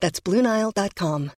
That's 0.00 0.20
BlueNile.com. 0.22 1.30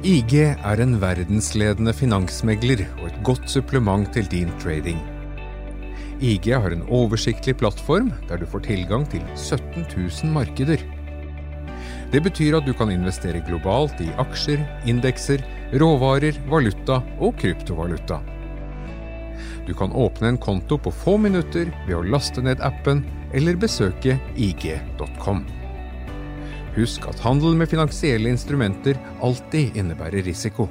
IG 0.00 0.34
er 0.40 0.80
en 0.80 0.94
verdensledende 1.02 1.92
finansmegler 1.92 2.86
og 3.00 3.10
et 3.10 3.18
godt 3.26 3.50
supplement 3.52 4.08
til 4.14 4.30
din 4.32 4.52
trading. 4.62 5.02
IG 6.24 6.54
har 6.54 6.72
en 6.72 6.86
oversiktlig 6.88 7.56
plattform 7.60 8.08
der 8.30 8.40
du 8.40 8.46
får 8.48 8.64
tilgang 8.70 9.04
til 9.10 9.26
17 9.36 9.84
000 9.96 10.32
markeder. 10.32 10.80
Det 12.12 12.22
betyr 12.22 12.56
at 12.56 12.66
du 12.66 12.72
kan 12.72 12.90
investere 12.94 13.42
globalt 13.46 14.00
i 14.00 14.08
aksjer, 14.18 14.62
indekser, 14.86 15.42
råvarer, 15.74 16.38
valuta 16.48 17.02
og 17.20 17.36
kryptovaluta. 17.42 18.22
Du 19.70 19.74
kan 19.74 19.92
åpne 19.92 20.28
en 20.28 20.38
konto 20.38 20.78
på 20.78 20.90
få 20.90 21.12
minutter 21.22 21.68
ved 21.86 21.94
å 21.94 22.02
laste 22.02 22.42
ned 22.42 22.58
appen 22.58 23.04
eller 23.30 23.54
besøke 23.54 24.16
ig.com. 24.34 25.44
Husk 26.74 27.06
at 27.06 27.22
handel 27.22 27.54
med 27.54 27.70
finansielle 27.70 28.32
instrumenter 28.34 28.98
alltid 29.22 29.78
innebærer 29.78 30.26
risiko. 30.26 30.66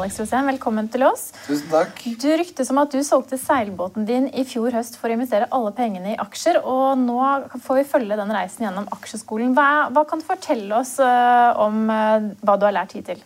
Alex 0.00 0.16
Rosén, 0.16 0.46
velkommen 0.48 0.86
til 0.88 1.02
oss. 1.04 1.26
Tusen 1.44 1.66
takk. 1.68 1.98
Du 2.22 2.28
ryktes 2.40 2.70
om 2.72 2.78
at 2.80 2.94
du 2.94 3.02
solgte 3.04 3.36
seilbåten 3.36 4.06
din 4.08 4.30
i 4.32 4.46
fjor 4.48 4.72
høst 4.72 4.94
for 4.96 5.12
å 5.12 5.16
investere 5.18 5.48
alle 5.52 5.74
pengene 5.76 6.14
i 6.14 6.20
aksjer, 6.22 6.56
og 6.64 7.02
nå 7.02 7.18
får 7.60 7.76
vi 7.76 7.82
følge 7.90 8.16
den 8.16 8.32
reisen 8.32 8.64
gjennom 8.64 8.86
aksjeskolen. 8.96 9.52
Hva, 9.58 9.90
hva 9.92 10.06
kan 10.08 10.22
du 10.22 10.24
fortelle 10.24 10.72
oss 10.78 10.94
uh, 11.04 11.52
om 11.60 11.82
uh, 11.92 12.30
hva 12.40 12.54
du 12.56 12.64
har 12.64 12.72
lært 12.78 12.94
hittil? 12.96 13.20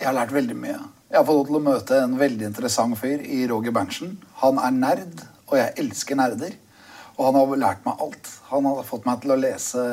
Jeg 0.00 0.08
har 0.08 0.16
lært 0.16 0.34
veldig 0.34 0.56
mye. 0.64 0.80
Jeg 1.12 1.20
har 1.20 1.28
fått 1.28 1.38
lov 1.38 1.46
til 1.52 1.60
å 1.60 1.62
møte 1.68 2.00
en 2.08 2.18
veldig 2.24 2.48
interessant 2.50 2.98
fyr 2.98 3.22
i 3.22 3.44
Roger 3.52 3.76
Berntsen. 3.76 4.16
Han 4.42 4.58
er 4.58 4.74
nerd, 4.74 5.22
og 5.46 5.60
jeg 5.60 5.76
elsker 5.84 6.18
nerder. 6.18 6.58
Og 7.14 7.28
han 7.28 7.38
har 7.38 7.62
lært 7.68 7.86
meg 7.86 8.02
alt. 8.02 8.32
Han 8.50 8.66
har 8.66 8.82
fått 8.88 9.06
meg 9.06 9.22
til 9.22 9.36
å 9.36 9.38
lese 9.38 9.86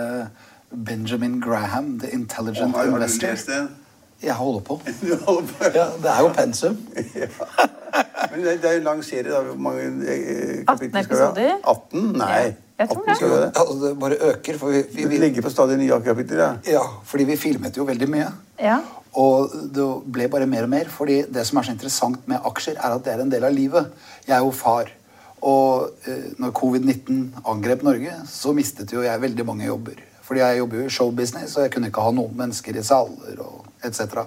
Benjamin 0.72 1.38
Graham, 1.44 2.00
The 2.02 2.09
Intelligent 2.18 2.74
Har, 2.74 2.88
har 2.88 2.90
du 2.90 2.97
Investor. 2.97 3.38
lest? 3.38 3.81
Jeg 4.24 4.34
holder 4.38 4.59
på. 4.59 4.80
Du 5.02 5.16
holder 5.26 5.48
på. 5.50 5.70
Ja, 5.74 5.86
det 5.98 6.09
er 6.14 6.20
jo 6.22 6.34
pensum. 6.36 6.78
Men 8.32 8.44
det, 8.46 8.58
det 8.62 8.70
er 8.70 8.76
jo 8.78 8.84
lang 8.86 9.04
serie. 9.04 9.32
da. 9.32 9.42
Hvor 9.42 9.58
mange 9.58 9.82
eh, 9.82 10.62
18 10.62 10.66
kapitler 10.68 11.08
skal 11.08 11.18
vi 11.18 11.24
ha? 11.24 11.30
episoder? 11.32 11.58
18? 11.68 12.12
Nei. 12.22 12.44
Jeg 12.82 12.90
tror 12.90 13.02
18 13.02 13.09
det. 13.09 13.16
skal 13.18 13.34
det. 13.36 13.50
Altså, 13.64 13.76
det 13.82 13.92
bare 14.00 14.20
øker. 14.30 14.58
For 14.58 14.76
vi, 14.76 14.84
vi, 14.92 15.04
Vi 15.04 15.09
vi, 15.09 15.18
ligger 15.26 15.42
på 15.42 15.50
stadig 15.50 15.78
nye 15.82 16.02
kapitler. 16.06 16.44
Ja. 16.44 16.54
ja, 16.72 16.86
fordi 17.06 17.24
vi 17.24 17.38
filmet 17.38 17.78
jo 17.78 17.86
veldig 17.90 18.09
mye. 18.09 18.30
Ja. 18.59 18.80
Og 19.20 19.52
det 19.76 19.88
ble 20.14 20.30
bare 20.32 20.48
mer 20.48 20.64
og 20.64 20.70
mer. 20.70 20.90
fordi 20.90 21.24
det 21.28 21.48
som 21.48 21.58
er 21.58 21.68
så 21.68 21.76
interessant 21.76 22.28
med 22.28 22.40
aksjer, 22.46 22.78
er 22.78 22.96
at 22.96 23.06
det 23.06 23.14
er 23.14 23.26
en 23.26 23.34
del 23.34 23.44
av 23.44 23.53
livet. 23.53 23.92
Jeg 24.28 24.38
er 24.38 24.46
jo 24.46 24.52
far. 24.52 24.94
Og 25.42 25.90
eh, 26.06 26.30
når 26.38 26.53
covid-19 26.53 27.42
angrep 27.50 27.84
Norge, 27.84 28.14
så 28.30 28.53
mistet 28.53 28.94
jo 28.94 29.02
jeg 29.02 29.22
veldig 29.22 29.46
mange 29.46 29.66
jobber. 29.66 29.98
Fordi 30.22 30.40
jeg 30.40 30.58
jobber 30.62 30.78
jo 30.78 30.86
i 30.86 30.94
showbusiness, 30.94 31.58
og 31.58 31.66
jeg 31.66 31.74
kunne 31.74 31.90
ikke 31.90 32.06
ha 32.06 32.12
noen 32.16 32.38
mennesker 32.38 32.78
i 32.78 32.84
saler 32.86 33.42
og 33.42 33.71
etc. 33.84 34.25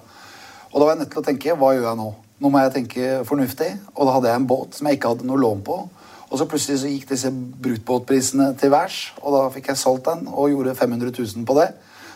Og 0.71 0.77
da 0.79 0.85
var 0.85 0.95
jeg 0.95 1.03
nødt 1.03 1.13
til 1.13 1.23
å 1.23 1.25
tenke 1.25 1.57
hva 1.59 1.73
gjør 1.75 1.89
jeg 1.89 1.99
nå? 2.01 2.09
Nå 2.43 2.51
må 2.51 2.61
jeg 2.61 2.73
tenke 2.75 3.11
fornuftig. 3.27 3.69
Og 3.95 4.07
da 4.07 4.17
hadde 4.17 4.31
jeg 4.31 4.41
en 4.41 4.47
båt 4.49 4.77
som 4.77 4.89
jeg 4.89 4.99
ikke 4.99 5.13
hadde 5.13 5.27
noe 5.29 5.39
lån 5.39 5.63
på. 5.67 5.77
Og 6.25 6.39
så 6.41 6.47
plutselig 6.49 6.81
så 6.81 6.89
gikk 6.91 7.09
disse 7.11 7.29
brutbåtprisene 7.31 8.49
til 8.59 8.71
værs, 8.73 9.13
og 9.21 9.35
da 9.35 9.43
fikk 9.53 9.69
jeg 9.71 9.79
solgt 9.79 10.09
den 10.09 10.25
og 10.31 10.49
gjorde 10.51 10.73
500 10.75 11.13
000 11.13 11.45
på 11.47 11.55
det. 11.59 11.69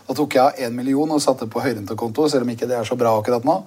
Da 0.09 0.15
tok 0.17 0.35
jeg 0.35 0.41
av 0.41 0.57
1 0.65 0.73
million 0.75 1.11
og 1.13 1.21
satte 1.21 1.45
på 1.47 1.61
høyrentekonto, 1.61 2.25
selv 2.27 2.47
om 2.47 2.51
ikke 2.51 2.67
det 2.67 2.79
er 2.79 2.87
så 2.89 2.97
bra 2.99 3.13
akkurat 3.19 3.45
nå. 3.45 3.59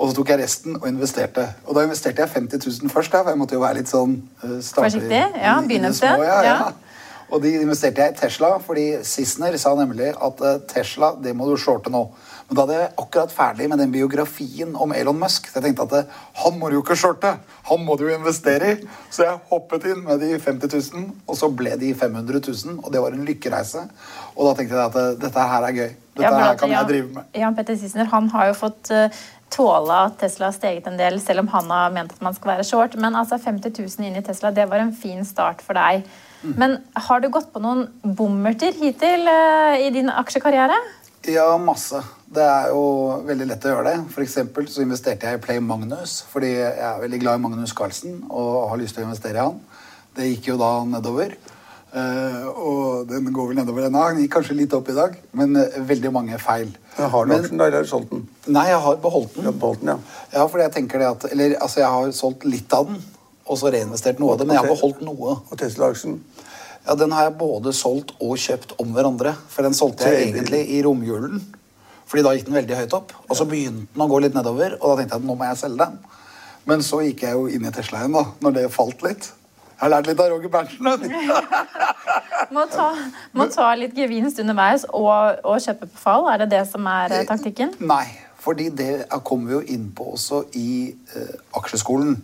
Og 0.00 0.08
så 0.08 0.16
tok 0.16 0.30
jeg 0.32 0.40
resten 0.40 0.78
og 0.78 0.86
investerte. 0.88 1.44
Og 1.66 1.74
da 1.76 1.82
investerte 1.84 2.22
jeg 2.22 2.32
50 2.32 2.62
000 2.86 2.92
først, 2.94 3.12
da, 3.12 3.24
for 3.24 3.34
jeg 3.34 3.40
måtte 3.42 3.58
jo 3.58 3.64
være 3.64 3.80
litt 3.82 3.90
sånn 3.90 4.14
uh, 4.44 4.54
Forsiktig, 4.62 5.24
ja, 5.42 5.58
begynne 5.66 5.90
et 5.90 6.00
Ja, 6.06 6.14
ja. 6.22 6.38
ja. 6.46 6.70
Og 7.30 7.42
de 7.44 7.52
investerte 7.60 8.06
jeg 8.06 8.14
i 8.14 8.18
Tesla, 8.22 8.54
fordi 8.62 8.86
Sissener 9.06 9.58
sa 9.60 9.74
nemlig 9.78 10.08
at 10.14 10.40
eh, 10.42 10.56
Tesla 10.70 11.12
det 11.22 11.34
må 11.38 11.46
du 11.46 11.54
shorte 11.60 11.92
nå. 11.92 12.00
Men 12.50 12.56
da 12.58 12.62
hadde 12.64 12.78
jeg 12.80 12.90
akkurat 12.98 13.30
ferdig 13.30 13.68
med 13.70 13.78
den 13.78 13.92
biografien 13.94 14.72
om 14.74 14.90
Elon 14.90 15.18
Musk. 15.20 15.46
Så 15.46 15.60
jeg 15.60 15.68
tenkte 15.68 15.84
at 15.86 15.92
eh, 16.00 16.16
han 16.42 16.56
må 16.58 16.66
du 16.66 16.80
jo 16.80 16.82
ikke 16.82 16.96
shorte, 16.98 17.30
han 17.70 17.84
må 17.86 17.94
du 17.94 18.08
jo 18.08 18.14
investere 18.16 18.72
i. 18.72 18.88
Så 19.14 19.22
jeg 19.22 19.38
hoppet 19.52 19.86
inn 19.92 20.00
med 20.02 20.18
de 20.24 20.32
50 20.34 20.74
000, 20.96 21.04
og 21.30 21.38
så 21.38 21.50
ble 21.54 21.76
de 21.78 21.92
500 21.94 22.42
000. 22.42 22.80
Og 22.82 22.90
det 22.90 23.02
var 23.04 23.14
en 23.14 23.22
lykkereise. 23.28 23.84
Og 24.34 24.48
da 24.48 24.56
tenkte 24.58 24.74
jeg 24.74 24.82
at 24.90 24.98
eh, 24.98 25.12
dette 25.22 25.44
her 25.52 25.66
er 25.68 25.76
gøy. 25.78 25.92
Dette 26.18 26.26
Ja, 26.26 26.40
her 26.42 26.58
kan 26.58 26.72
Jan- 26.72 26.80
jeg 26.80 26.90
drive 26.90 27.12
med. 27.20 27.28
Jan 27.38 27.54
Petter 27.60 27.78
Sissener 27.78 28.10
han 28.10 28.26
har 28.34 28.50
jo 28.50 28.56
fått 28.64 28.90
eh, 28.90 29.20
tåle 29.54 30.00
at 30.08 30.18
Tesla 30.18 30.48
har 30.50 30.56
steget 30.58 30.90
en 30.90 30.98
del, 30.98 31.20
selv 31.22 31.44
om 31.44 31.52
han 31.54 31.70
har 31.70 31.94
ment 31.94 32.12
at 32.18 32.22
man 32.26 32.34
skal 32.34 32.56
være 32.56 32.66
short. 32.66 32.98
Men 32.98 33.14
altså 33.18 33.38
50 33.38 33.78
000 33.78 34.08
inn 34.10 34.18
i 34.18 34.24
Tesla, 34.26 34.50
det 34.54 34.66
var 34.70 34.82
en 34.82 34.92
fin 34.94 35.22
start 35.26 35.62
for 35.62 35.78
deg. 35.78 36.02
Mm. 36.42 36.54
Men 36.56 36.76
har 37.06 37.20
du 37.20 37.28
gått 37.32 37.50
på 37.52 37.60
noen 37.62 37.86
bommerter 38.02 38.72
hittil 38.72 39.26
uh, 39.28 39.74
i 39.76 39.90
din 39.92 40.08
aksjekarriere? 40.08 40.76
Ja, 41.28 41.58
masse. 41.60 42.00
Det 42.32 42.40
er 42.40 42.70
jo 42.72 42.82
veldig 43.26 43.46
lett 43.50 43.64
å 43.66 43.72
gjøre 43.74 43.90
det. 43.90 43.96
For 44.14 44.24
så 44.70 44.84
investerte 44.84 45.28
jeg 45.28 45.36
i 45.36 45.42
Play 45.44 45.60
Magnus, 45.60 46.20
fordi 46.30 46.54
jeg 46.54 46.78
er 46.80 47.02
veldig 47.02 47.20
glad 47.20 47.40
i 47.40 47.42
Magnus 47.44 47.74
Carlsen 47.76 48.22
og 48.30 48.70
har 48.70 48.80
lyst 48.80 48.96
til 48.96 49.04
å 49.04 49.08
investere 49.10 49.36
i 49.36 49.42
han. 49.44 49.58
Det 50.16 50.28
gikk 50.30 50.52
jo 50.52 50.56
da 50.60 50.70
nedover. 50.88 51.34
Eh, 51.90 52.46
og 52.48 53.10
den 53.10 53.28
går 53.34 53.50
vel 53.50 53.60
nedover 53.60 53.88
ennå. 53.88 54.06
Den 54.14 54.24
gikk 54.24 54.32
kanskje 54.38 54.56
litt 54.62 54.74
opp 54.78 54.88
i 54.88 54.96
dag, 54.96 55.16
men 55.36 55.58
eh, 55.60 55.76
veldig 55.90 56.12
mange 56.14 56.40
feil. 56.40 56.72
Jeg 56.96 57.12
Har 57.12 57.28
du 57.28 57.34
aksjen, 57.36 57.60
da, 57.60 57.66
eller 57.66 57.80
har 57.82 57.88
du 57.88 57.90
solgt 57.90 58.14
den? 58.14 58.26
Nei, 58.56 58.66
jeg 58.70 58.80
har 58.86 59.00
beholdt 59.04 59.36
den. 59.36 59.48
Har 59.50 59.56
beholdt 59.60 59.82
den, 59.84 59.92
ja. 59.92 60.26
Ja, 60.32 60.46
fordi 60.46 60.64
jeg 60.68 60.76
tenker 60.78 61.02
det 61.02 61.08
at 61.10 61.26
Eller 61.32 61.56
altså, 61.58 61.82
jeg 61.82 61.90
har 61.96 62.12
solgt 62.16 62.46
litt 62.48 62.72
av 62.76 62.88
den, 62.88 63.00
og 63.44 63.58
så 63.58 63.74
reinvestert 63.74 64.22
noe 64.22 64.36
av 64.36 64.40
det, 64.40 64.46
men 64.48 64.56
jeg 64.56 64.64
har 64.64 64.72
beholdt 64.72 65.02
noe. 65.04 65.36
Og 65.50 65.58
Tesla-aksjen? 65.60 66.20
Ja, 66.86 66.94
Den 66.96 67.12
har 67.12 67.28
jeg 67.28 67.38
både 67.38 67.72
solgt 67.76 68.14
og 68.20 68.36
kjøpt 68.40 68.76
om 68.80 68.92
hverandre. 68.96 69.34
For 69.52 69.62
den 69.66 69.74
solgte 69.76 70.08
jeg 70.08 70.30
egentlig 70.30 70.62
i 70.76 70.82
romjulen. 70.86 71.42
Fordi 72.10 72.24
da 72.26 72.32
gikk 72.34 72.46
den 72.48 72.56
veldig 72.58 72.78
høyt 72.80 72.94
opp. 72.96 73.12
Og 73.28 73.36
så 73.38 73.44
begynte 73.46 73.86
den 73.94 74.02
å 74.02 74.08
gå 74.10 74.18
litt 74.24 74.34
nedover, 74.34 74.74
og 74.80 74.86
da 74.90 74.94
tenkte 75.02 75.14
jeg 75.18 75.22
at 75.22 75.28
nå 75.28 75.36
må 75.38 75.46
jeg 75.50 75.60
selge 75.60 75.84
den. 75.84 75.98
Men 76.66 76.82
så 76.82 77.02
gikk 77.04 77.22
jeg 77.22 77.36
jo 77.38 77.44
inn 77.48 77.68
i 77.68 77.70
Tesla 77.74 78.00
igjen, 78.02 78.16
da, 78.16 78.24
når 78.42 78.56
det 78.56 78.64
falt 78.74 79.04
litt. 79.06 79.28
Jeg 79.80 79.86
har 79.86 79.92
lært 79.94 80.08
litt 80.10 80.18
av 80.20 80.32
Roger 80.32 80.50
Berntsen. 80.52 80.88
Må 82.50 82.64
ta, 82.66 82.88
må 83.36 83.44
ta 83.52 83.68
litt 83.78 83.92
gevinst 83.94 84.40
underveis 84.42 84.82
og, 84.90 85.38
og 85.46 85.60
kjøpe 85.62 85.86
på 85.86 86.00
fall? 86.02 86.24
Er 86.32 86.40
det 86.42 86.48
det 86.50 86.62
som 86.66 86.86
er 86.90 87.12
eh, 87.14 87.22
taktikken? 87.28 87.76
Nei, 87.86 88.08
fordi 88.42 88.66
det 88.74 88.88
er- 89.04 89.20
kommer 89.22 89.52
vi 89.52 89.54
jo 89.54 89.60
inn 89.76 89.84
på 89.94 90.08
også 90.16 90.40
i 90.58 90.90
uh, 91.14 91.36
aksjeskolen. 91.60 92.16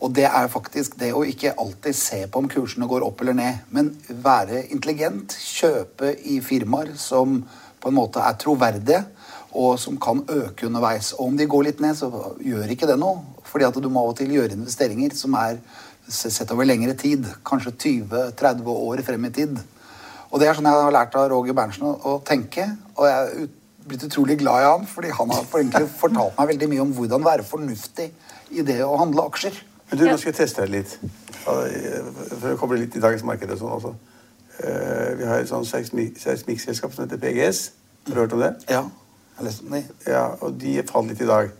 Og 0.00 0.14
det 0.16 0.24
er 0.26 0.48
faktisk 0.52 0.96
det 1.00 1.10
å 1.12 1.24
ikke 1.28 1.52
alltid 1.60 1.96
se 1.96 2.20
på 2.30 2.40
om 2.40 2.48
kursene 2.48 2.88
går 2.88 3.04
opp 3.04 3.20
eller 3.20 3.36
ned, 3.36 3.66
men 3.74 3.90
være 4.24 4.64
intelligent, 4.72 5.34
kjøpe 5.36 6.14
i 6.24 6.38
firmaer 6.44 6.94
som 6.96 7.42
på 7.80 7.90
en 7.90 7.96
måte 7.96 8.22
er 8.24 8.38
troverdige, 8.40 9.02
og 9.56 9.76
som 9.82 9.96
kan 10.00 10.22
øke 10.30 10.68
underveis. 10.68 11.12
Og 11.18 11.30
om 11.32 11.36
de 11.36 11.48
går 11.50 11.66
litt 11.66 11.80
ned, 11.82 11.96
så 11.98 12.08
gjør 12.40 12.70
ikke 12.70 12.88
det 12.88 12.96
noe. 13.00 13.24
Fordi 13.50 13.66
at 13.66 13.78
du 13.82 13.88
må 13.90 14.04
av 14.04 14.12
og 14.12 14.18
til 14.20 14.32
gjøre 14.36 14.54
investeringer 14.54 15.16
som 15.18 15.34
er 15.38 15.58
sett 16.10 16.52
over 16.54 16.68
lengre 16.68 16.94
tid. 16.98 17.26
Kanskje 17.46 17.74
20-30 17.74 18.70
år 18.72 19.02
frem 19.06 19.26
i 19.26 19.32
tid. 19.34 19.58
Og 20.30 20.38
det 20.38 20.46
er 20.46 20.54
sånn 20.54 20.68
jeg 20.70 20.84
har 20.86 20.94
lært 20.94 21.16
av 21.18 21.26
Roger 21.32 21.56
Berntsen 21.58 21.88
å, 21.90 22.20
tenke. 22.26 22.68
Og 22.94 23.08
jeg 23.08 23.16
er 23.16 23.50
blitt 23.90 24.06
utrolig 24.06 24.38
glad 24.38 24.62
i 24.62 24.68
han, 24.68 24.86
fordi 24.86 25.10
han 25.16 25.34
har 25.34 25.48
fortalt 25.50 26.38
meg 26.38 26.52
veldig 26.52 26.70
mye 26.70 26.84
om 26.84 26.94
hvordan 26.94 27.26
være 27.26 27.46
fornuftig 27.48 28.06
i 28.54 28.62
det 28.66 28.78
å 28.86 28.98
handle 29.00 29.26
aksjer. 29.26 29.58
Men 29.90 29.98
du, 29.98 30.04
nå 30.06 30.16
skal 30.20 30.30
jeg 30.30 30.38
teste 30.38 30.62
deg 30.62 30.70
litt. 30.76 30.92
For 31.44 32.52
å 32.52 32.56
koble 32.60 32.78
litt 32.78 32.96
i 32.96 33.02
dagens 33.02 33.24
marked 33.26 33.50
og 33.50 33.58
sånn 33.58 33.72
også. 33.78 33.92
Eh, 34.60 35.14
vi 35.18 35.24
har 35.26 35.40
et 35.42 35.48
sånt 35.50 35.66
seismi- 35.66 36.12
seismikkselskap 36.20 36.92
som 36.94 37.04
heter 37.06 37.18
PGS. 37.22 37.62
Har 38.06 38.14
du 38.14 38.20
hørt 38.20 38.32
om 38.36 38.42
det? 38.44 38.52
Ja, 38.70 38.84
jeg 39.38 39.46
leste 39.48 39.64
om 39.66 39.74
det. 39.74 39.82
Ja, 40.06 40.26
og 40.40 40.54
de 40.60 40.76
falt 40.88 41.08
litt 41.10 41.20
i 41.24 41.28
dag. 41.28 41.50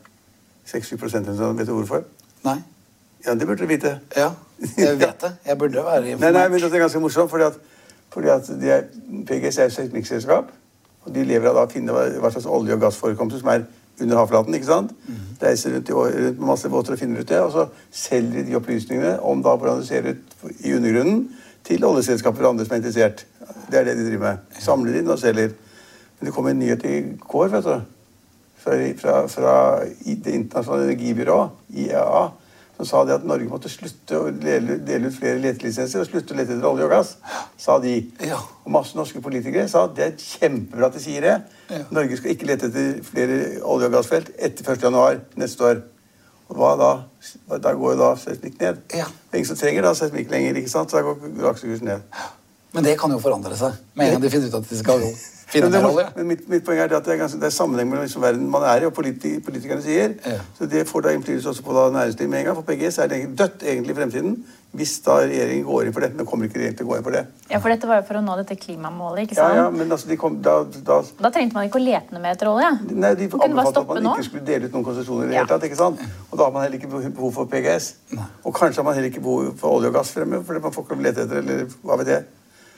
6-7 0.70 0.94
eller 1.16 1.34
sånn. 1.40 1.56
Vet 1.58 1.66
du 1.66 1.74
hvorfor? 1.74 2.04
Nei. 2.44 2.58
Ja, 3.26 3.34
det 3.34 3.46
burde 3.48 3.66
du 3.66 3.68
vite. 3.68 3.96
Ja, 4.16 4.30
jeg 4.78 4.96
vet 5.00 5.20
det. 5.20 5.32
Jeg 5.46 5.58
burde 5.58 5.82
være 5.84 6.00
Nei, 6.04 6.12
informert. 6.14 6.34
nei, 6.38 6.46
men 6.48 6.60
det 6.62 6.70
er 6.78 6.84
ganske 6.86 7.00
morsomt, 7.02 7.30
fordi 7.30 7.44
at, 7.44 7.58
fordi 8.14 8.28
at 8.32 8.46
de 8.60 8.70
er, 8.70 8.86
PGS 9.28 9.58
er 9.58 9.64
et 9.68 9.74
seismikkselskap. 9.74 10.52
Og 11.04 11.14
de 11.14 11.24
lever 11.24 11.48
av 11.50 11.56
da 11.58 11.66
å 11.66 11.72
finne 11.72 11.92
hva, 11.96 12.06
hva 12.20 12.30
slags 12.32 12.46
olje- 12.46 12.76
og 12.76 12.80
gassforekomster 12.84 13.40
som 13.42 13.48
er 13.52 13.66
under 14.00 14.16
havflaten. 14.16 14.54
ikke 14.54 14.66
sant? 14.66 14.92
Reiser 15.42 15.74
rundt, 15.74 15.88
i, 15.88 15.92
rundt 15.92 16.38
med 16.38 16.46
masse 16.46 16.68
båter 16.68 16.96
og 16.96 16.98
finner 16.98 17.20
ut 17.20 17.28
det, 17.28 17.40
og 17.40 17.52
så 17.52 17.66
selger 17.92 18.44
de 18.44 18.56
opplysningene 18.58 19.18
om 19.20 19.42
da 19.42 19.54
hvordan 19.56 19.80
det 19.80 19.88
ser 19.88 20.10
ut 20.10 20.36
i 20.60 20.74
undergrunnen, 20.76 21.28
til 21.64 21.84
oljeselskaper 21.84 22.44
og 22.44 22.54
andre 22.54 22.64
som 22.64 22.74
er 22.74 22.80
interessert. 22.80 23.26
Det 23.70 23.78
er 23.78 23.84
det 23.84 23.96
de 23.98 24.06
driver 24.08 24.26
med. 24.26 24.60
Samler 24.60 25.00
inn 25.00 25.10
og 25.12 25.18
selger. 25.20 25.52
Men 26.18 26.26
det 26.26 26.34
kom 26.34 26.48
en 26.48 26.58
nyhet 26.58 26.84
i 26.88 27.00
går, 27.20 27.48
vet 27.52 27.64
du. 27.64 27.80
Fra, 28.60 28.76
fra, 29.00 29.14
fra 29.28 29.52
Det 30.04 30.34
internasjonale 30.34 30.90
energibyrået, 30.90 31.50
IEA, 31.72 32.26
som 32.80 32.88
sa 32.88 33.00
det 33.04 33.18
at 33.18 33.24
Norge 33.28 33.48
måtte 33.50 33.68
slutte 33.68 34.16
å 34.16 34.30
dele, 34.32 34.78
dele 34.86 35.10
ut 35.10 35.16
flere 35.16 35.40
letelisenser 35.42 36.00
og 36.00 36.08
slutte 36.08 36.32
å 36.32 36.38
lete 36.38 36.54
etter 36.56 36.68
olje 36.68 36.86
og 36.86 36.94
gass. 36.94 37.10
Sa 37.60 37.76
de. 37.82 37.98
Ja. 38.24 38.38
Og 38.64 38.72
masse 38.72 38.96
norske 38.96 39.20
politikere 39.20 39.68
sa 39.68 39.84
at 39.84 39.96
det 39.98 40.06
er 40.06 40.16
kjempebra 40.16 40.88
at 40.88 40.96
de 40.96 41.02
sier 41.04 41.26
det. 41.26 41.36
Ja. 41.68 41.82
Norge 41.92 42.16
skal 42.16 42.32
ikke 42.32 42.48
lete 42.48 42.70
etter 42.70 43.02
flere 43.04 43.38
olje- 43.60 43.90
og 43.90 43.96
gassfelt 43.98 44.32
etter 44.38 44.64
1. 44.64 44.86
januar 44.88 45.20
neste 45.40 45.66
år. 45.68 45.82
Og 46.50 46.56
hva 46.58 46.72
da? 46.80 46.90
Da 47.62 47.74
går 47.76 47.94
jo 47.94 48.00
da 48.00 48.10
seismikk 48.18 48.56
ned. 48.62 48.80
Ja. 48.96 49.06
Det 49.06 49.36
er 49.36 49.42
ingen 49.42 49.52
som 49.52 49.60
trenger 49.60 49.86
da 49.86 49.94
seismikk 49.94 50.32
lenger, 50.32 50.56
ikke 50.58 50.72
sant? 50.72 50.90
så 50.90 50.98
da 50.98 51.12
går 51.12 51.52
aksjekursen 51.52 51.92
ned. 51.92 52.08
Men 52.72 52.84
det 52.86 52.96
kan 53.00 53.10
jo 53.10 53.18
forandre 53.18 53.56
seg 53.58 53.72
med 53.98 54.06
en 54.06 54.12
gang 54.18 54.22
de 54.22 54.30
finner 54.30 54.46
ut 54.52 54.54
at 54.60 54.68
de 54.70 54.76
skal 54.78 55.00
finne 55.50 55.70
mer 55.74 55.88
olje. 55.88 56.04
men 56.14 56.28
mitt, 56.30 56.44
mitt 56.48 56.62
poeng 56.64 56.78
er 56.78 56.92
at 56.94 57.02
det 57.04 57.16
er, 57.16 57.18
ganske, 57.24 57.40
det 57.42 57.48
er 57.48 57.54
sammenheng 57.56 57.88
mellom 57.90 58.04
liksom 58.06 58.22
verden 58.22 58.46
man 58.52 58.62
er 58.70 58.84
i, 58.84 58.86
og 58.86 58.94
politi, 58.94 59.32
politikerne 59.42 59.82
sier. 59.82 60.14
Ja. 60.24 60.38
Så 60.58 60.68
det 60.70 60.84
får 60.86 61.02
da 61.08 61.14
innflytelse 61.16 61.50
også 61.50 61.64
på 61.66 61.74
da 61.74 61.88
næringslivet 61.90 62.30
med 62.30 62.38
en 62.44 62.46
gang. 62.52 62.58
For 62.60 62.68
PGS 62.68 62.98
er 63.02 63.10
det 63.10 63.18
egentlig 63.18 63.38
dødt 63.42 63.66
egentlig 63.66 63.96
i 63.96 64.00
fremtiden 64.00 64.38
hvis 64.78 64.92
da 65.02 65.16
regjeringen 65.26 65.64
går 65.66 65.88
inn 65.88 65.94
for 65.96 66.04
det. 66.06 66.12
Men 66.14 66.26
kommer 66.30 66.46
ikke 66.46 66.60
regjeringen 66.60 66.78
til 66.78 66.86
å 66.86 66.90
gå 66.92 66.98
inn 67.00 67.02
for 67.08 67.16
det. 67.16 67.24
Ja, 67.50 67.58
for 67.58 67.72
dette 67.74 67.88
var 67.90 67.98
jo 67.98 68.04
for 68.06 68.20
å 68.20 68.22
nå 68.22 68.36
dette 68.38 68.54
klimamålet, 68.62 69.24
ikke 69.26 69.34
sant? 69.40 69.56
ja, 69.58 69.64
ja, 69.64 69.72
men 69.74 69.90
altså, 69.90 70.06
de 70.12 70.18
kom, 70.22 70.36
da, 70.46 70.60
da 70.86 71.00
Da 71.26 71.32
trengte 71.34 71.58
man 71.58 71.66
ikke 71.66 71.80
å 71.80 71.82
lete 71.82 72.14
noe 72.14 72.22
mer 72.22 72.36
etter 72.38 72.52
olje. 72.52 72.70
Nei, 72.94 73.10
De 73.18 73.26
anbefalte 73.26 73.66
at 73.66 73.74
stoppe 73.74 73.96
man 73.98 74.06
nå. 74.06 74.12
ikke 74.14 74.28
skulle 74.28 74.46
dele 74.46 74.70
ut 74.70 74.76
noen 74.78 74.86
konsesjoner. 74.86 75.24
i 75.26 75.32
det 75.32 75.34
Ja. 75.34 75.42
hele 75.42 75.50
tatt, 75.56 75.66
ikke 75.66 75.80
sant? 75.82 75.98
Og 76.30 76.38
da 76.38 76.46
har 76.46 76.54
man 76.54 76.62
heller 76.68 76.78
ikke 76.78 76.92
behov- 76.94 77.34
for 77.34 77.50
PGS. 77.50 77.90
Og 78.46 78.54
kanskje 78.54 78.76
har 78.78 78.86
man 78.86 78.94
heller 78.94 79.10
ikke 79.10 79.24
behov 79.26 79.50
for 79.58 79.74
olje 79.80 79.90
og 79.90 79.98
gass 79.98 80.14
fremme, 80.14 80.44
fordi 80.46 80.62
man 80.62 80.70
får 80.78 80.86
ikke 80.86 81.02
lete 81.02 81.26
etter 81.26 81.42
eller 81.42 81.66
hva 81.82 81.98
vet 82.04 82.06
jeg. 82.14 82.24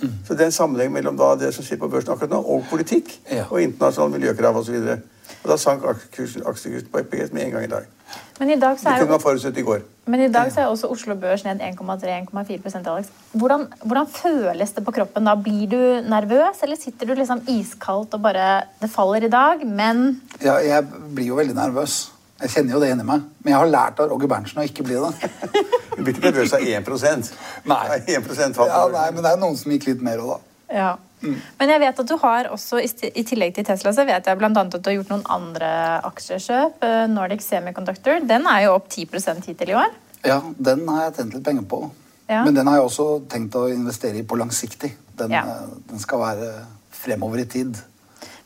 Mm. 0.02 0.12
Så 0.26 0.34
det 0.34 0.40
er 0.40 0.50
en 0.50 0.58
sammenheng 0.58 0.92
mellom 0.92 1.16
da 1.16 1.32
det 1.38 1.54
som 1.54 1.64
skjer 1.64 1.78
på 1.80 1.88
børsen 1.88 2.12
akkurat 2.14 2.34
nå, 2.34 2.42
og 2.42 2.68
politikk. 2.70 3.14
Ja. 3.30 3.46
Og 3.50 3.62
internasjonale 3.62 4.18
miljøkrav 4.18 4.58
osv. 4.58 4.78
Og, 4.82 5.08
og 5.42 5.50
da 5.50 5.58
sank 5.60 5.86
aksjekursen 5.94 6.46
aksjekursen 6.46 6.92
på 6.92 7.02
EPG 7.02 7.32
med 7.32 7.46
en 7.46 7.56
gang 7.56 7.66
i 7.68 7.72
dag. 7.72 7.90
Men 8.38 8.50
i 8.50 8.56
dag 8.60 8.78
så 8.78 8.88
Det 8.88 8.92
er 8.92 9.04
kunne 9.04 9.16
man 9.16 9.22
forutsett 9.22 9.58
i 9.58 9.64
går. 9.64 9.82
Men 10.10 10.20
i 10.20 10.28
dag 10.32 10.50
så 10.52 10.60
er 10.60 10.70
også 10.70 10.88
Oslo 10.90 11.14
Børs 11.14 11.44
ned 11.44 11.60
1,3-1,4 11.62 12.88
Alex. 12.90 13.10
Hvordan, 13.32 13.66
hvordan 13.84 14.06
føles 14.10 14.72
det 14.72 14.84
på 14.84 14.92
kroppen 14.92 15.24
da? 15.24 15.34
Blir 15.38 15.66
du 15.70 16.08
nervøs, 16.10 16.62
eller 16.62 16.76
sitter 16.76 17.06
du 17.06 17.14
liksom 17.14 17.44
iskaldt 17.48 18.14
og 18.14 18.22
bare 18.22 18.64
Det 18.80 18.90
faller 18.90 19.24
i 19.24 19.30
dag, 19.30 19.66
men 19.66 20.20
Ja, 20.42 20.58
jeg 20.58 20.84
blir 21.14 21.26
jo 21.26 21.38
veldig 21.38 21.54
nervøs. 21.54 22.11
Jeg 22.42 22.50
kjenner 22.56 22.74
jo 22.74 22.80
det 22.82 22.90
inni 22.92 23.06
meg. 23.06 23.22
Men 23.44 23.52
jeg 23.52 23.60
har 23.60 23.70
lært 23.70 24.02
av 24.02 24.10
Roger 24.10 24.30
Berntsen 24.30 24.60
å 24.62 24.66
ikke 24.66 24.86
bli 24.86 24.98
det. 24.98 25.30
Du 25.92 26.00
blir 26.00 26.14
ikke 26.14 26.30
nervøs 26.30 26.54
av 26.56 26.62
1 26.64 27.32
Nei. 27.68 27.98
1 28.08 28.54
falt 28.56 28.70
Ja, 28.72 28.86
nei, 28.90 29.08
men 29.12 29.22
det 29.22 29.30
er 29.34 29.40
noen 29.40 29.58
som 29.60 29.74
gikk 29.74 29.90
litt 29.90 30.00
mer 30.02 30.22
òg, 30.22 30.30
da. 30.32 30.38
Ja. 30.72 30.92
Men 31.22 31.70
jeg 31.70 31.82
vet 31.82 32.00
at 32.02 32.08
du 32.08 32.14
har 32.18 32.48
også, 32.50 32.80
i 32.82 33.22
tillegg 33.28 33.54
til 33.54 33.66
Tesla, 33.68 33.92
så 33.94 34.06
vet 34.08 34.26
jeg 34.26 34.40
blant 34.40 34.58
annet 34.58 34.74
at 34.74 34.82
du 34.82 34.88
har 34.90 34.96
gjort 34.96 35.12
noen 35.12 35.26
andre 35.30 35.68
aksjekjøp. 36.08 36.80
Eh, 36.82 37.04
Nordic 37.12 37.44
Semiconductor. 37.44 38.24
Den 38.26 38.48
er 38.50 38.64
jo 38.66 38.76
opp 38.78 38.88
10 38.90 39.44
hittil 39.46 39.74
i 39.74 39.76
år. 39.78 39.92
Ja, 40.26 40.40
den 40.58 40.86
har 40.88 41.04
jeg 41.06 41.18
tjent 41.20 41.36
litt 41.36 41.44
penger 41.46 41.68
på. 41.68 41.82
Ja. 42.30 42.42
Men 42.46 42.56
den 42.56 42.66
har 42.70 42.80
jeg 42.80 42.88
også 42.88 43.06
tenkt 43.30 43.54
å 43.58 43.66
investere 43.70 44.18
i 44.18 44.26
på 44.26 44.38
langsiktig. 44.40 44.94
Den, 45.18 45.30
Ja. 45.30 45.44
eh, 45.44 45.68
den 45.90 45.98
skal 46.02 46.18
være 46.18 46.50
fremover 46.90 47.38
i 47.38 47.44
tid. 47.44 47.76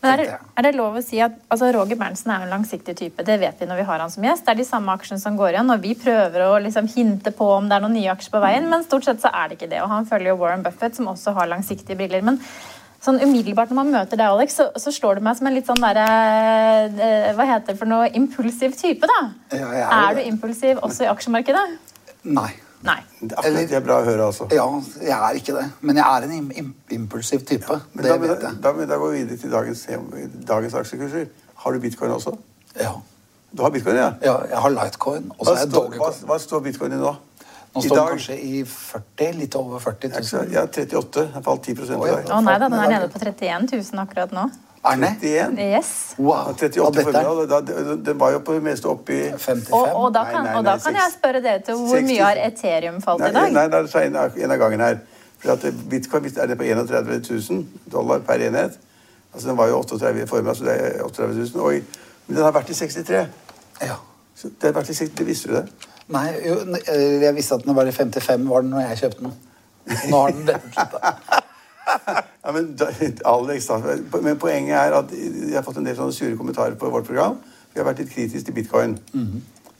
Er 0.04 0.20
det, 0.20 0.26
er 0.36 0.66
det 0.66 0.72
lov 0.76 0.98
å 0.98 1.02
si 1.02 1.18
at 1.24 1.34
altså 1.52 1.70
Roger 1.74 1.98
Berntsen 1.98 2.30
er 2.34 2.44
en 2.44 2.52
langsiktig 2.52 2.94
type. 2.98 3.24
Det 3.26 3.38
vet 3.40 3.60
vi 3.60 3.68
når 3.68 3.80
vi 3.80 3.86
har 3.88 4.02
han 4.02 4.12
som 4.12 4.24
gjest. 4.26 4.44
Det 4.46 4.52
er 4.52 4.60
de 4.60 4.66
samme 4.68 4.94
aksjene 4.94 5.22
som 5.22 5.38
går 5.38 5.54
igjen. 5.54 5.72
Og 5.72 5.82
vi 5.82 5.94
prøver 5.98 6.44
å 6.46 6.58
liksom 6.62 6.90
hinte 6.92 7.32
på 7.34 7.48
om 7.56 7.68
det 7.68 7.78
er 7.78 7.84
noen 7.84 7.96
nye 7.96 8.12
aksjer 8.12 8.34
på 8.34 8.42
veien, 8.44 8.68
men 8.70 8.84
stort 8.86 9.08
sett 9.08 9.22
så 9.24 9.32
er 9.32 9.48
det 9.48 9.58
ikke 9.58 9.70
det. 9.72 9.80
Og 9.84 9.90
han 9.92 10.08
følger 10.08 10.32
jo 10.32 10.40
Warren 10.42 10.66
Buffett, 10.66 10.98
som 10.98 11.08
også 11.12 11.34
har 11.38 11.50
langsiktige 11.50 11.98
briller. 11.98 12.24
Men 12.26 12.38
sånn 13.06 13.22
umiddelbart 13.22 13.72
når 13.72 13.80
man 13.80 13.94
møter 13.94 14.20
deg, 14.20 14.28
Alex, 14.28 14.60
så, 14.60 14.68
så 14.78 14.92
slår 14.94 15.18
du 15.18 15.26
meg 15.26 15.38
som 15.38 15.48
en 15.48 15.56
litt 15.56 15.68
sånn 15.70 15.82
derre 15.82 16.06
eh, 16.90 17.32
Hva 17.36 17.48
heter 17.54 17.72
det 17.72 17.80
for 17.80 17.90
noe? 17.90 18.10
Impulsiv 18.18 18.76
type, 18.78 19.08
da. 19.10 19.20
Ja, 19.56 19.72
er 19.80 19.90
er 19.96 20.20
du 20.20 20.22
impulsiv 20.26 20.82
også 20.84 21.06
i 21.06 21.10
aksjemarkedet? 21.12 21.66
Nei. 22.36 22.52
Nei. 22.86 22.98
Det 23.20 23.32
er 23.32 23.40
akkurat 23.40 23.70
det 23.72 23.76
er 23.78 23.84
bra 23.84 23.98
å 24.00 24.06
høre, 24.06 24.28
altså. 24.30 24.46
Ja, 24.54 24.66
jeg 25.02 25.16
er 25.16 25.40
ikke 25.40 25.56
det. 25.56 25.66
Men 25.80 25.98
jeg 26.00 26.06
er 26.06 26.26
en 26.28 26.34
im 26.36 26.50
im 26.62 26.70
impulsiv 27.00 27.44
type. 27.48 27.80
Men 27.92 28.04
det 28.06 28.12
da, 28.12 28.18
vet 28.22 28.46
jeg. 28.46 28.60
da, 28.62 28.72
da 28.92 28.98
går 29.02 29.12
vi 29.12 29.22
videre 29.24 29.40
til 29.42 29.52
dagens, 29.52 29.86
dagens 30.48 30.74
aksjekurser. 30.82 31.28
Har 31.64 31.72
du 31.72 31.80
bitcoin 31.82 32.14
også? 32.14 32.36
Ja. 32.80 32.92
Du 33.56 33.62
har 33.62 33.70
bitcoin, 33.72 33.96
ja? 33.96 34.10
ja, 34.22 34.36
jeg 34.50 34.58
har 34.58 34.74
Litecoin, 34.74 35.30
og 35.38 35.46
så 35.46 35.54
er 35.54 35.62
jeg 35.62 35.70
står, 35.70 35.86
hva, 35.86 35.96
Dogecoin. 35.96 36.28
hva 36.28 36.38
står 36.42 36.60
bitcoin 36.66 36.92
i 36.92 37.00
nå? 37.00 37.14
Nå 37.76 37.82
står 37.84 37.96
den 37.96 38.08
kanskje 38.10 38.36
i 38.40 38.62
40, 38.64 39.32
litt 39.40 39.56
over 39.56 39.80
40 39.84 40.12
Ja, 40.12 40.20
000. 40.20 40.52
Ja, 40.52 40.62
38. 40.66 41.24
Den 41.34 41.44
falt 41.44 41.68
10% 41.68 41.82
i 41.96 42.10
dag. 42.10 42.30
Å 42.32 42.40
nei 42.44 42.56
da, 42.60 42.68
den 42.68 42.78
er 42.80 42.92
nede 42.94 43.08
på 43.12 43.20
31 43.20 43.68
000 43.72 44.02
akkurat 44.04 44.32
nå. 44.36 44.46
Er 44.86 44.90
den 44.96 45.02
det? 45.02 45.12
31. 45.22 45.58
Yes. 45.76 45.90
Wow. 46.18 46.52
38 46.52 46.82
Og 46.82 46.94
dette 46.94 47.08
er 47.10 47.24
formiddag. 47.24 47.48
Da- 47.50 47.60
da- 47.60 47.96
Den 48.10 48.20
var 48.20 48.30
jo 48.32 48.38
på 48.38 48.54
det 48.54 48.62
meste 48.62 48.86
oppi 48.86 49.12
i 49.12 49.30
55. 49.38 49.72
Og, 49.72 49.88
og 50.04 50.14
da 50.14 50.22
Nei, 50.22 50.32
kan, 50.32 50.44
nei, 50.44 50.54
og 50.56 50.64
da 50.64 50.70
nei, 50.76 50.78
kan 50.84 50.94
jeg 50.94 51.12
spørre 51.18 51.42
dere 51.42 51.60
til 51.66 51.74
hvor 51.74 51.96
60 51.96 52.06
mye 52.10 52.22
har 52.22 52.40
Ethereum 52.46 53.00
falt 53.02 53.20
Nei, 53.20 53.28
i 53.28 53.32
dag? 53.32 53.52
nei, 53.52 53.66
nei, 53.68 53.82
det 53.82 53.94
er 53.94 54.06
en, 54.06 54.16
en 54.44 54.50
av 54.50 54.58
gangen 54.58 54.80
her. 54.80 54.98
For 55.38 55.52
at 55.52 55.66
Bitcoin 55.90 56.24
er 56.36 56.46
det 56.46 56.58
på 56.58 56.64
31 56.64 57.22
000 57.50 57.66
dollar 57.92 58.18
per 58.18 58.34
enhet. 58.46 58.78
Altså 59.34 59.48
Den 59.48 59.56
var 59.56 59.66
jo 59.68 59.78
38 59.82 60.22
i 60.22 60.26
formiddag, 60.26 60.56
så 60.56 60.64
det 60.64 60.76
er 60.80 61.02
38 61.04 61.34
000. 61.54 61.64
Og 61.64 61.72
men 62.26 62.36
den 62.36 62.44
har 62.44 62.52
vært 62.52 62.70
i 62.70 62.74
63. 62.74 63.26
Ja. 63.82 63.94
Så 64.36 64.48
det 64.48 64.72
har 64.72 64.72
vært 64.80 64.90
i 64.90 64.94
60, 64.94 65.24
Visste 65.26 65.48
du 65.48 65.54
det? 65.54 65.66
Nei, 66.08 66.28
jo, 66.46 66.54
eh, 66.88 67.22
jeg 67.22 67.34
visste 67.34 67.54
at 67.54 67.64
den 67.64 67.74
var 67.76 67.86
i 67.86 67.92
55 67.92 68.48
var 68.48 68.60
den 68.62 68.70
når 68.70 68.80
jeg 68.88 68.98
kjøpte 68.98 69.20
den. 69.20 69.32
Nå 70.10 70.20
har 70.20 70.30
den. 70.30 70.50
Ja, 72.46 72.52
men, 72.52 72.78
Alex, 73.24 73.68
men 74.22 74.38
poenget 74.38 74.76
er 74.78 74.94
at 74.94 75.12
jeg 75.12 75.54
har 75.54 75.64
fått 75.66 75.80
en 75.80 75.86
del 75.86 75.96
sånne 75.98 76.14
sure 76.14 76.36
kommentarer 76.38 76.76
på 76.78 76.90
vårt 76.90 77.08
program. 77.08 77.40
Vi 77.72 77.80
har 77.80 77.88
vært 77.88 78.04
litt 78.04 78.12
kritiske 78.12 78.46
til 78.46 78.54
bitcoin. 78.54 78.94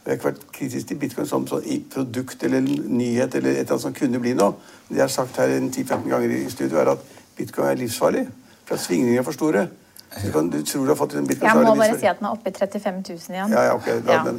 Vi 0.06 0.11
har 0.11 0.18
ikke 0.18 0.28
vært 0.32 0.42
kritiske 0.52 0.88
til 0.88 0.99
bitcoin 0.99 1.26
som 1.30 1.46
sånn 1.46 1.62
i 1.64 1.78
produkt 1.90 2.42
eller 2.42 2.61
nyhet 2.66 3.35
eller 3.35 3.50
et 3.50 3.61
eller 3.61 3.73
annet 3.73 3.82
som 3.82 3.94
kunne 3.94 4.18
bli 4.18 4.35
noe. 4.35 4.58
Det 4.88 4.99
jeg 4.99 5.04
har 5.04 5.14
sagt 5.14 5.38
her 5.38 5.54
en 5.54 5.70
10-15 5.70 6.11
ganger 6.11 6.35
i 6.35 6.50
studio, 6.50 6.78
er 6.78 6.90
at 6.96 7.06
bitcoin 7.38 7.70
er 7.70 7.80
livsfarlig. 7.80 8.26
For 8.66 8.75
at 8.75 8.82
svingningene 8.82 9.23
er 9.23 9.26
for 9.26 9.38
store. 9.38 9.68
Du, 10.16 10.30
kan, 10.32 10.46
du 10.50 10.62
tror 10.64 10.84
du 10.86 10.90
har 10.92 10.96
fått 10.96 11.14
en 11.18 11.26
bit 11.28 11.42
Jeg 11.42 11.56
må 11.56 11.75
bare 11.76 11.96
si 11.98 12.06
at 12.08 12.18
den 12.20 12.26
er 12.28 12.32
oppe 12.36 12.48
i 12.48 12.52
35 12.56 13.00
000 13.08 13.34
igjen. 13.34 13.50
Ja, 13.52 13.62
ja, 13.66 13.75
ok. 13.75 13.88
Da, 14.06 14.12
Ja. 14.14 14.22
Men, 14.26 14.38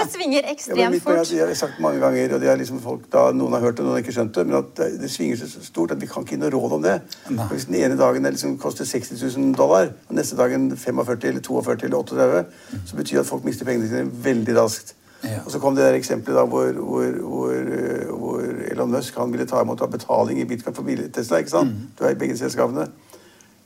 Det 0.00 0.06
svinger 0.12 0.48
ekstremt 0.52 0.80
er 0.96 1.00
fort. 1.00 1.30
jeg 1.32 1.46
har 1.46 1.54
sagt 1.54 1.78
mange 1.80 2.00
ganger, 2.02 2.34
og 2.34 2.40
det 2.42 2.50
er 2.52 2.56
liksom 2.60 2.80
folk 2.84 3.06
da, 3.12 3.22
noen 3.32 3.52
har 3.56 3.60
hørt 3.64 3.78
det, 3.78 3.84
noen 3.86 3.94
har 3.96 4.02
ikke 4.04 4.12
skjønt 4.18 4.34
det, 4.36 4.46
men 4.50 4.56
at 4.58 4.74
det, 4.76 4.88
det 5.00 5.10
svinger 5.10 5.40
så 5.40 5.62
stort 5.64 5.94
at 5.94 6.00
vi 6.02 6.06
kan 6.10 6.26
ikke 6.26 6.36
gi 6.36 6.40
noe 6.42 6.50
råd 6.52 6.76
om 6.76 6.82
det. 6.84 6.96
Og 7.38 7.54
Hvis 7.54 7.64
den 7.70 7.78
ene 7.80 7.96
dagen 8.00 8.24
det 8.26 8.34
liksom 8.36 8.58
koster 8.60 8.84
60 8.84 9.22
000 9.38 9.54
dollar, 9.56 9.92
og 10.08 10.14
neste 10.18 10.36
dagen 10.36 10.70
45 10.76 11.28
eller 11.30 11.40
42 11.46 11.86
eller 11.88 11.98
38, 12.04 12.44
så 12.90 12.96
betyr 13.00 13.16
det 13.16 13.24
at 13.24 13.30
folk 13.32 13.44
mister 13.48 13.64
pengene 13.70 13.88
sine 13.88 14.10
veldig 14.24 14.56
raskt. 14.60 14.94
Ja. 15.24 15.42
Og 15.44 15.50
så 15.52 15.58
kom 15.60 15.74
det 15.76 15.84
der 15.84 15.96
eksempelet 15.98 16.36
da 16.36 16.44
hvor, 16.48 16.72
hvor, 16.72 17.04
hvor, 17.28 17.56
hvor 18.16 18.40
Elon 18.72 18.90
Musk 18.92 19.16
han 19.20 19.32
ville 19.32 19.44
ta 19.46 19.60
imot 19.62 19.82
av 19.84 19.90
betaling 19.92 20.40
i 20.40 20.46
bitcoin 20.48 20.74
for 20.74 20.82
bil- 20.86 21.10
Tesla. 21.12 21.38
ikke 21.42 21.50
sant? 21.52 21.74
Du 21.98 22.04
er 22.04 22.14
i 22.14 22.18
begge 22.20 22.36
selskapene. 22.40 22.86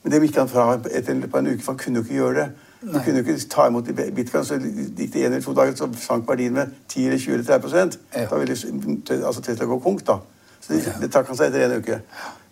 Men 0.05 0.13
det 0.13 0.21
gikk 0.21 0.35
han 0.37 0.49
fra 0.51 0.67
etter 0.93 1.17
på 1.25 1.39
en 1.41 1.47
uke, 1.49 1.63
for 1.65 1.73
han 1.73 1.79
kunne 1.81 1.97
jo 1.97 2.05
ikke 2.05 2.17
gjøre 2.19 2.35
det. 2.37 2.45
Han 2.85 3.01
kunne 3.01 3.21
jo 3.23 3.25
ikke 3.25 3.49
ta 3.49 3.63
imot 3.71 3.87
bitcoin, 4.13 4.45
så 4.45 4.59
gikk 4.61 5.13
det 5.15 5.23
en 5.25 5.31
eller 5.33 5.41
to 5.41 5.53
dager, 5.57 5.73
så 5.79 5.87
sank 5.97 6.29
verdien 6.29 6.53
med 6.53 6.75
10 6.93 7.07
eller 7.07 7.17
20 7.23 7.33
eller 7.33 7.45
30% 7.49 7.97
Ja. 8.13 8.25
Da 8.29 8.37
ville 8.37 8.57
altså 9.25 9.41
Tesla 9.41 9.65
gå 9.65 9.79
konk, 9.81 10.03
da. 10.05 10.19
Så 10.61 10.73
det, 10.73 10.93
det 11.01 11.09
trakk 11.13 11.31
han 11.33 11.39
seg 11.39 11.49
etter 11.49 11.65
en 11.65 11.81
uke. 11.81 11.97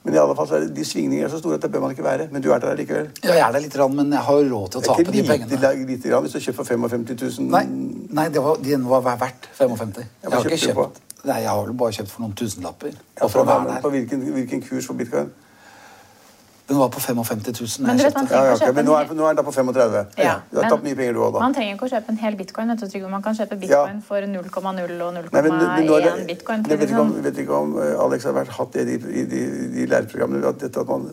Men 0.03 0.17
i 0.17 0.19
alle 0.19 0.33
fall 0.36 0.48
så 0.50 0.57
er 0.57 0.65
det, 0.65 0.74
de 0.75 0.86
svingningene 0.86 1.29
er 1.29 1.31
så 1.31 1.38
store 1.39 1.55
at 1.55 1.62
det 1.62 1.72
bør 1.72 1.86
man 1.86 1.93
ikke 1.93 2.03
være. 2.03 2.27
Men 2.33 2.41
du 2.41 2.50
er 2.51 2.60
der 2.60 2.74
likevel. 2.75 3.12
Ja, 3.24 3.29
jeg 3.38 3.45
er 3.45 3.53
der 3.55 3.63
litt, 3.63 3.77
grann, 3.77 3.95
men 3.95 4.12
jeg 4.12 4.25
har 4.25 4.41
jo 4.41 4.50
råd 4.55 4.74
til 4.74 4.81
å 4.81 4.81
Det 4.81 4.89
er 4.89 4.89
tape 4.89 5.01
ikke 5.05 5.12
de 5.13 5.22
lite, 5.22 5.31
pengene. 5.31 5.86
lite 5.93 6.10
grann 6.10 6.25
hvis 6.25 6.33
du 6.33 6.39
kjøper 6.39 6.57
for 6.57 6.74
55 6.74 7.05
000. 7.39 7.48
Nei, 7.53 7.63
nei 8.19 8.25
det 8.33 8.43
var, 8.43 8.57
den 8.65 8.89
var 8.89 9.05
verdt 9.05 9.48
55. 9.62 10.01
Jeg 10.24 10.33
har 10.33 10.50
ikke 10.50 10.62
kjøpt 10.65 11.01
Nei, 11.24 11.38
jeg 11.39 11.48
har 11.53 11.62
vel 11.63 11.77
bare 11.79 11.95
kjøpt 11.95 12.12
for 12.12 12.25
noen 12.25 12.33
tusenlapper. 12.36 12.98
Ja, 13.22 13.27
for 13.31 13.45
å 13.45 13.48
være 13.48 13.69
der. 13.69 13.79
på 13.86 13.89
hvilken, 13.93 14.25
hvilken 14.36 14.65
kurs 14.65 14.89
for 14.89 15.00
bitcoin? 15.00 15.29
Den 16.67 16.77
var 16.79 16.89
på 16.96 17.00
55 17.03 17.39
000. 17.46 17.88
Men 17.88 17.98
du 17.98 18.03
vet, 18.03 18.13
Ja, 18.15 18.22
ja, 18.22 18.27
trenger 18.27 18.29
ikke 18.29 18.38
å 18.39 18.53
ok, 18.53 18.62
kjøpe 18.62 18.75
Men 18.77 18.86
nå 18.88 18.93
er, 18.96 19.10
nå 19.20 19.25
er 19.27 19.34
den 19.34 19.39
da 19.39 19.43
på 19.43 19.51
35. 19.51 19.96
Ja, 20.24 20.36
du 20.48 20.58
har 20.58 20.63
men 20.63 20.72
tapt 20.72 20.86
mye 20.86 20.96
penger, 20.96 21.13
du 21.17 21.20
òg, 21.20 21.34
da. 21.36 21.41
Man 21.43 21.55
trenger 21.58 21.75
ikke 21.75 21.88
å 21.89 21.91
kjøpe 21.91 22.13
en 22.13 22.20
hel 22.24 22.38
bitcoin. 22.39 22.72
Vet 22.72 22.93
du. 22.93 23.08
Man 23.12 23.25
kan 23.25 23.36
kjøpe 23.36 23.58
bitcoin 23.60 24.00
for 24.08 24.27
0,0 24.32 24.48
og 24.48 25.12
0,1 25.17 25.29
Nei, 25.34 25.41
men, 25.43 25.58
men 25.60 25.88
nå 25.89 25.98
er 26.00 26.08
det, 26.08 26.13
bitcoin. 26.32 26.63
jeg 26.70 26.79
vet 26.79 26.93
ikke 26.93 27.03
om, 27.03 27.12
liksom. 27.12 27.27
vet 27.27 27.43
ikke 27.43 27.60
om 27.60 27.75
eh, 27.84 28.03
Alex 28.05 28.29
har 28.29 28.38
vært, 28.39 28.55
hatt 28.55 28.74
det 28.77 28.88
i 28.88 28.96
de, 28.96 29.12
i 29.12 29.25
de, 29.34 29.43
de 29.75 29.88
læreprogrammene. 29.91 30.48
At, 30.48 30.63
dette, 30.63 30.79
at 30.79 30.88
man, 30.88 31.10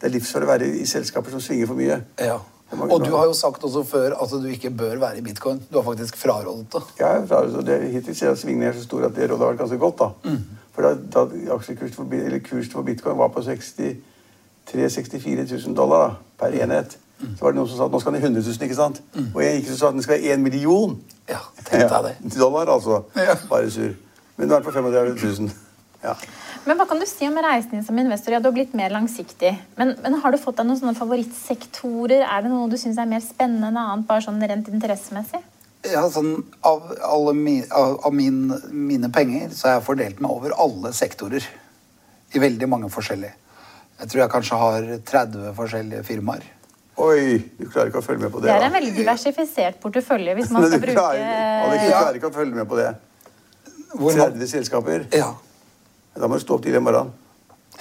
det 0.00 0.08
er 0.08 0.16
livsfarlig 0.16 0.48
å 0.48 0.52
være 0.54 0.72
i 0.80 0.88
selskaper 0.88 1.36
som 1.36 1.44
svinger 1.44 1.68
for 1.68 1.76
mye. 1.76 2.00
Ja. 2.16 2.40
Er 2.72 2.88
Og 2.90 3.04
du 3.04 3.12
har 3.14 3.28
jo 3.28 3.36
sagt 3.36 3.62
også 3.68 3.84
før 3.86 4.16
at 4.18 4.32
du 4.32 4.48
ikke 4.50 4.72
bør 4.74 4.96
være 4.98 5.20
i 5.20 5.22
bitcoin. 5.22 5.60
Du 5.70 5.76
har 5.78 5.84
faktisk 5.86 6.16
frarådet 6.18 6.66
det. 6.72 6.82
Ja, 6.98 7.12
frarådet 7.28 7.66
det, 7.68 7.78
Hittil 7.92 8.16
ser 8.16 8.32
jeg 8.32 8.40
svingningen 8.42 8.72
er 8.72 8.80
så 8.80 8.88
stor 8.88 9.06
at 9.06 9.14
det 9.14 9.28
rådet 9.30 9.44
har 9.44 9.52
vært 9.52 9.60
ganske 9.60 9.78
godt. 9.78 10.00
da. 10.02 10.08
Mm. 10.24 10.62
For 10.74 10.82
da, 10.88 10.96
da 11.14 11.54
aksjekursen 11.54 11.94
for, 11.94 12.16
eller 12.16 12.42
kursen 12.44 12.72
for 12.72 12.82
bitcoin 12.88 13.20
var 13.20 13.30
på 13.36 13.44
63 13.46 13.94
000-64 14.72 15.46
000 15.66 15.74
dollar 15.76 16.08
da, 16.08 16.14
per 16.38 16.52
Mm. 16.56 16.60
enhet, 16.66 16.96
så 17.38 17.40
var 17.44 17.52
det 17.52 17.56
noen 17.58 17.68
som 17.68 17.78
sa 17.78 17.84
at 17.86 17.92
nå 17.92 18.00
skal 18.00 18.12
den 18.12 18.20
i 18.22 18.24
100 18.26 18.42
000. 18.44 18.62
ikke 18.66 18.74
sant? 18.76 18.98
Og 19.34 19.42
jeg 19.42 19.60
gikk 19.62 19.70
og 19.72 19.78
sa 19.78 19.88
at 19.88 19.94
den 19.94 20.02
skal 20.04 20.18
være 20.18 20.32
1 20.34 20.40
million. 20.42 20.98
Ja, 21.28 21.38
tenk 21.64 21.86
deg 21.90 22.04
det. 22.10 22.16
Dollar, 22.40 22.66
altså. 22.74 23.02
Ja. 23.16 23.36
Bare 23.48 23.70
sur. 23.70 23.94
Men 24.36 24.48
nå 24.48 24.54
er 24.54 24.60
den 24.60 24.66
på 24.66 24.74
35 24.74 25.40
000. 25.46 25.50
Ja. 26.04 26.12
Men 26.66 26.76
hva 26.76 26.84
kan 26.90 26.98
du 27.00 27.06
si 27.08 27.24
om 27.26 27.38
reisen 27.40 27.70
din 27.70 27.84
som 27.86 27.98
investor? 27.98 28.32
Ja, 28.34 28.40
du 28.42 28.48
har 28.50 28.52
blitt 28.52 28.74
mer 28.74 28.90
langsiktig. 28.92 29.54
Men, 29.78 29.94
men 30.02 30.14
har 30.20 30.32
du 30.34 30.38
fått 30.38 30.58
deg 30.58 30.66
noen 30.68 30.78
sånne 30.80 30.94
favorittsektorer? 30.98 32.26
Er 32.26 32.42
det 32.44 32.50
noe 32.52 32.68
du 32.68 32.76
syns 32.78 32.98
er 32.98 33.06
mer 33.08 33.22
spennende 33.24 33.70
enn 33.70 33.78
annet, 33.80 34.06
bare 34.08 34.24
sånn 34.26 34.42
rent 34.42 34.68
interessemessig? 34.68 35.40
Ja, 35.86 36.02
sånn, 36.10 36.32
av 36.66 36.90
alle 37.06 37.32
mi, 37.38 37.60
av, 37.70 38.00
av 38.08 38.14
min, 38.14 38.50
mine 38.74 39.08
penger 39.14 39.52
så 39.54 39.68
har 39.70 39.76
jeg 39.78 39.86
fordelt 39.86 40.20
meg 40.20 40.30
over 40.34 40.54
alle 40.58 40.92
sektorer. 40.96 41.44
I 42.34 42.42
veldig 42.42 42.68
mange 42.68 42.90
forskjellige. 42.92 43.32
Jeg 44.00 44.08
tror 44.12 44.20
jeg 44.22 44.30
kanskje 44.30 44.56
har 44.60 44.86
30 45.10 45.52
forskjellige 45.56 46.02
firmaer. 46.04 46.44
Oi, 46.96 47.38
du 47.58 47.66
klarer 47.68 47.90
ikke 47.90 48.00
å 48.00 48.04
følge 48.04 48.22
med 48.24 48.32
på 48.32 48.40
det. 48.40 48.48
Det 48.50 48.56
er 48.56 48.66
en 48.68 48.72
veldig 48.72 48.92
diversifisert 48.96 49.78
portefølje 49.82 50.34
hvis 50.38 50.50
man 50.54 50.64
skal 50.66 50.80
du 50.80 50.86
bruke 50.86 51.06
Alex, 51.06 51.82
du 51.82 51.88
Ja. 51.90 52.00
klarer 52.00 52.18
ikke 52.20 52.30
å 52.30 52.36
følge 52.36 52.56
med 52.56 52.68
på 52.70 52.78
det. 52.80 52.90
Hvor 53.96 54.12
30 54.16 54.48
selskaper. 54.52 55.06
Ja. 55.16 55.30
Da 56.16 56.28
må 56.28 56.36
du 56.38 56.44
stå 56.44 56.56
opp 56.56 56.64
tidlig 56.64 56.80
i 56.80 56.86
morgen. 56.88 57.12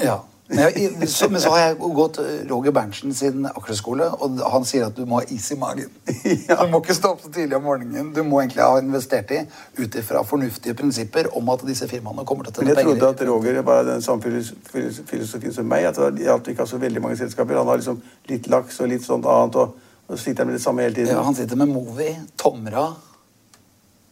ja. 0.04 0.20
Men, 0.48 0.60
jeg, 0.78 1.08
så, 1.10 1.25
men 1.34 1.42
så 1.42 1.50
har 1.50 1.62
jeg 1.64 1.78
gått 1.98 2.20
eh, 2.22 2.44
Roger 2.52 2.74
Berntsen 2.75 3.14
sin 3.18 3.48
aksjeskole, 3.50 4.06
og 4.22 4.36
han 4.54 4.66
sier 4.70 4.84
at 4.86 4.94
du 4.94 5.02
må 5.10 5.18
ha 5.18 5.25
is 5.34 5.48
i 5.52 5.58
magen. 5.58 5.90
Du 6.46 6.68
må 6.70 6.84
ikke 6.84 6.94
stå 6.94 7.16
opp 7.16 7.24
så 7.24 7.32
tidlig 7.34 7.58
om 7.58 7.64
morgenen. 7.66 8.12
Du 8.14 8.20
må 8.24 8.44
egentlig 8.44 8.62
ha 8.62 8.75
investert 8.78 9.32
i 9.34 9.40
ut 9.80 9.98
ifra 9.98 10.22
fornuftige 10.28 10.75
prinsipper 10.78 11.32
om 11.40 11.50
at 11.50 11.66
disse 11.66 11.88
firmaene 11.90 12.28
kommer 12.30 12.46
til 12.46 12.62
å 12.62 12.68
Men 12.68 12.75
penger. 12.78 12.92
jeg 12.94 13.00
trodde 13.02 13.10
at 13.16 13.24
Roger 13.32 13.58
var 13.66 13.82
den 13.90 14.06
samme 14.06 14.22
filos- 14.22 14.54
filos- 14.70 15.02
filosofien 15.10 15.56
som 15.58 15.66
meg. 15.72 15.88
At 15.90 15.98
det 16.14 16.28
gjaldt 16.28 16.52
ikke 16.54 16.68
så 16.70 16.78
veldig 16.84 17.02
mange 17.08 17.18
selskaper. 17.24 17.58
Han 17.64 17.72
har 17.74 17.82
liksom 17.82 17.98
litt 18.30 18.46
laks 18.54 18.78
og 18.86 18.94
litt 18.94 19.06
sånt 19.08 19.25
annet, 19.25 19.58
og, 19.64 19.74
og 20.06 20.20
sitter 20.22 20.44
han 20.46 20.52
med 20.54 20.60
det 20.60 20.64
samme 20.68 20.86
hele 20.86 20.94
tiden. 21.00 21.16
Ja, 21.18 21.24
han 21.25 21.36
sitter 21.42 21.58
med 21.58 21.74
Movi, 21.74 22.12
Tomra 22.38 22.86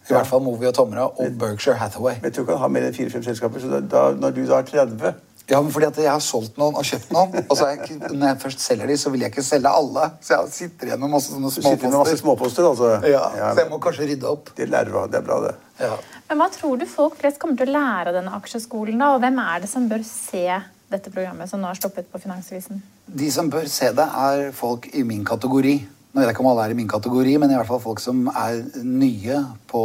I 0.09 0.15
hvert 0.17 0.27
fall 0.27 0.41
Movi 0.43 0.65
og 0.67 0.73
Tomra 0.75 1.05
og 1.13 1.37
Berkshire 1.39 1.77
Hathaway. 1.79 2.17
Men 2.17 2.31
jeg 2.31 2.39
tror 2.39 2.43
ikke 2.47 2.57
han 2.57 2.65
har 2.65 2.73
mer 2.73 2.89
enn 2.89 2.97
fire-fem 2.97 3.23
selskaper. 3.29 3.61
Så 3.63 3.83
da, 3.93 4.07
når 4.17 4.33
du 4.35 4.41
da 4.49 4.57
er 4.63 4.67
30 4.73 5.13
Ja, 5.49 5.59
men 5.59 5.73
fordi 5.75 5.89
at 5.89 5.97
jeg 5.99 6.07
har 6.07 6.21
solgt 6.23 6.55
noen 6.57 6.77
og 6.79 6.85
kjøpt 6.87 7.09
noen. 7.11 7.33
Og 7.43 7.57
så 7.59 7.65
er 7.67 7.81
jeg, 7.81 7.97
når 8.13 8.29
jeg 8.29 8.37
først 8.45 8.61
selger 8.63 8.87
de, 8.87 8.95
så 8.97 9.11
vil 9.11 9.25
jeg 9.25 9.33
ikke 9.33 9.43
selge 9.43 9.73
alle. 9.75 10.05
Så 10.23 10.37
jeg 10.37 10.51
sitter 10.55 10.87
igjen 10.87 11.01
med 11.03 11.11
masse 11.11 11.33
sånne 11.33 11.49
Du 11.51 11.55
sitter 11.57 11.89
med 11.89 11.97
masse 11.99 12.15
småposter. 12.21 12.63
småposter, 12.63 12.67
altså. 12.69 13.11
Ja, 13.11 13.23
så 13.51 13.65
jeg 13.65 13.69
må 13.73 13.79
kanskje 13.83 14.07
rydde 14.13 14.29
opp. 14.29 14.53
Det 14.55 14.69
lærer 14.71 14.93
du 14.93 14.99
av. 15.01 15.09
Det 15.11 15.19
er 15.19 15.25
bra, 15.27 15.39
det. 15.43 15.55
Ja. 15.83 15.97
Men 16.29 16.39
hva 16.39 16.47
tror 16.53 16.79
du 16.79 16.85
folk 16.87 17.17
flest 17.19 17.41
kommer 17.41 17.59
til 17.59 17.73
å 17.73 17.75
lære 17.75 18.13
av 18.13 18.15
denne 18.21 18.37
aksjeskolen? 18.39 19.03
da? 19.03 19.11
Og 19.17 19.23
hvem 19.25 19.41
er 19.43 19.65
det 19.65 19.69
som 19.73 19.89
bør 19.91 20.05
se 20.07 20.45
dette 20.93 21.11
programmet 21.11 21.49
som 21.51 21.59
nå 21.59 21.67
har 21.67 21.79
stoppet 21.79 22.07
på 22.13 22.21
Finansvisen? 22.23 22.79
De 23.07 23.27
som 23.35 23.49
bør 23.51 23.67
se 23.67 23.89
det, 23.97 24.05
er 24.07 24.53
folk 24.55 24.87
i 24.95 25.03
min 25.03 25.25
kategori. 25.27 25.75
Nå 26.13 26.21
vet 26.21 26.29
jeg 26.29 26.35
ikke 26.37 26.45
om 26.45 26.51
alle 26.53 26.69
er 26.69 26.75
i 26.75 26.77
min 26.77 26.87
kategori, 26.87 27.35
men 27.41 27.51
i 27.51 27.57
hvert 27.57 27.67
fall 27.67 27.81
folk 27.83 27.99
som 27.99 28.27
er 28.31 28.61
nye 28.85 29.41
på, 29.67 29.83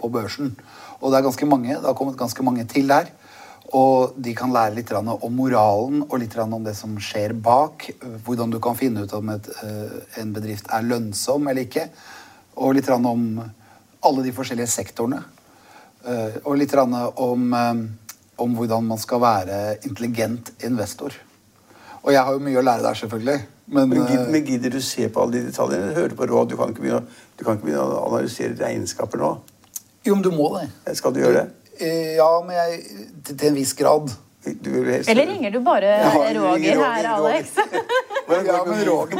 på 0.00 0.10
børsen. 0.10 0.50
Og 0.98 1.12
det 1.12 1.18
er 1.20 1.26
ganske 1.28 1.46
mange, 1.46 1.76
det 1.76 1.84
har 1.84 1.94
kommet 1.94 2.16
ganske 2.18 2.42
mange 2.42 2.64
til 2.66 2.88
der. 2.90 3.12
Og 3.74 4.14
de 4.22 4.34
kan 4.36 4.52
lære 4.54 4.76
litt 4.76 4.92
om 4.94 5.34
moralen 5.34 6.04
og 6.06 6.18
litt 6.22 6.36
om 6.38 6.62
det 6.64 6.76
som 6.78 6.94
skjer 7.02 7.34
bak. 7.34 7.88
Hvordan 8.24 8.50
du 8.50 8.60
kan 8.62 8.76
finne 8.78 9.02
ut 9.02 9.12
om 9.12 9.28
et, 9.34 9.48
eh, 9.62 10.20
en 10.22 10.32
bedrift 10.32 10.70
er 10.70 10.82
lønnsom 10.86 11.48
eller 11.48 11.66
ikke. 11.66 11.88
Og 12.56 12.74
litt 12.74 12.88
om 12.88 13.42
alle 14.06 14.22
de 14.22 14.32
forskjellige 14.32 14.70
sektorene. 14.70 15.24
Eh, 16.06 16.38
Og 16.44 16.56
litt 16.56 16.74
om, 16.74 17.54
eh, 17.54 17.74
om 18.38 18.54
hvordan 18.56 18.84
man 18.86 18.98
skal 18.98 19.20
være 19.20 19.78
intelligent 19.84 20.52
investor. 20.62 21.12
Og 22.04 22.12
jeg 22.12 22.22
har 22.22 22.32
jo 22.32 22.38
mye 22.38 22.60
å 22.60 22.62
lære 22.62 22.82
der, 22.82 22.94
selvfølgelig. 22.94 23.40
Men, 23.66 23.88
Men, 23.88 24.06
gid, 24.06 24.20
eh, 24.20 24.30
men 24.30 24.44
gidder 24.44 24.70
du 24.70 24.80
se 24.80 25.08
på 25.08 25.22
alle 25.22 25.32
de 25.32 25.50
detaljene? 25.50 25.94
Høre 25.94 26.14
på 26.14 26.28
råd? 26.28 26.48
Du 26.48 26.56
kan 26.56 26.72
begynne, 26.72 27.02
du 27.36 27.44
kan 27.44 27.56
ikke 27.56 27.66
begynne 27.66 27.82
å 27.82 28.06
analysere 28.06 28.54
regnskaper 28.54 29.18
nå. 29.18 29.40
jo, 30.06 30.14
men 30.14 30.22
du 30.22 30.30
må 30.30 30.60
det. 30.60 30.96
Skal 30.96 31.12
du 31.12 31.18
gjøre 31.18 31.40
det? 31.40 31.65
Eh, 31.78 32.14
Ja, 32.16 32.30
men 32.46 32.56
jeg, 32.56 32.80
til, 33.24 33.36
til 33.36 33.48
en 33.48 33.54
viss 33.58 33.72
grad. 33.78 34.12
Du 34.62 34.70
helst- 34.86 35.08
Eller 35.10 35.26
ringer 35.26 35.50
du 35.50 35.58
bare 35.66 35.88
Ja, 35.98 36.10
Roger 36.14 36.36
Roger, 36.38 36.76
her, 36.78 37.06
Alex? 37.16 37.48
Roger. 37.56 38.44
Ja, 38.46 38.60
men 38.64 38.84
Roger, 38.86 39.16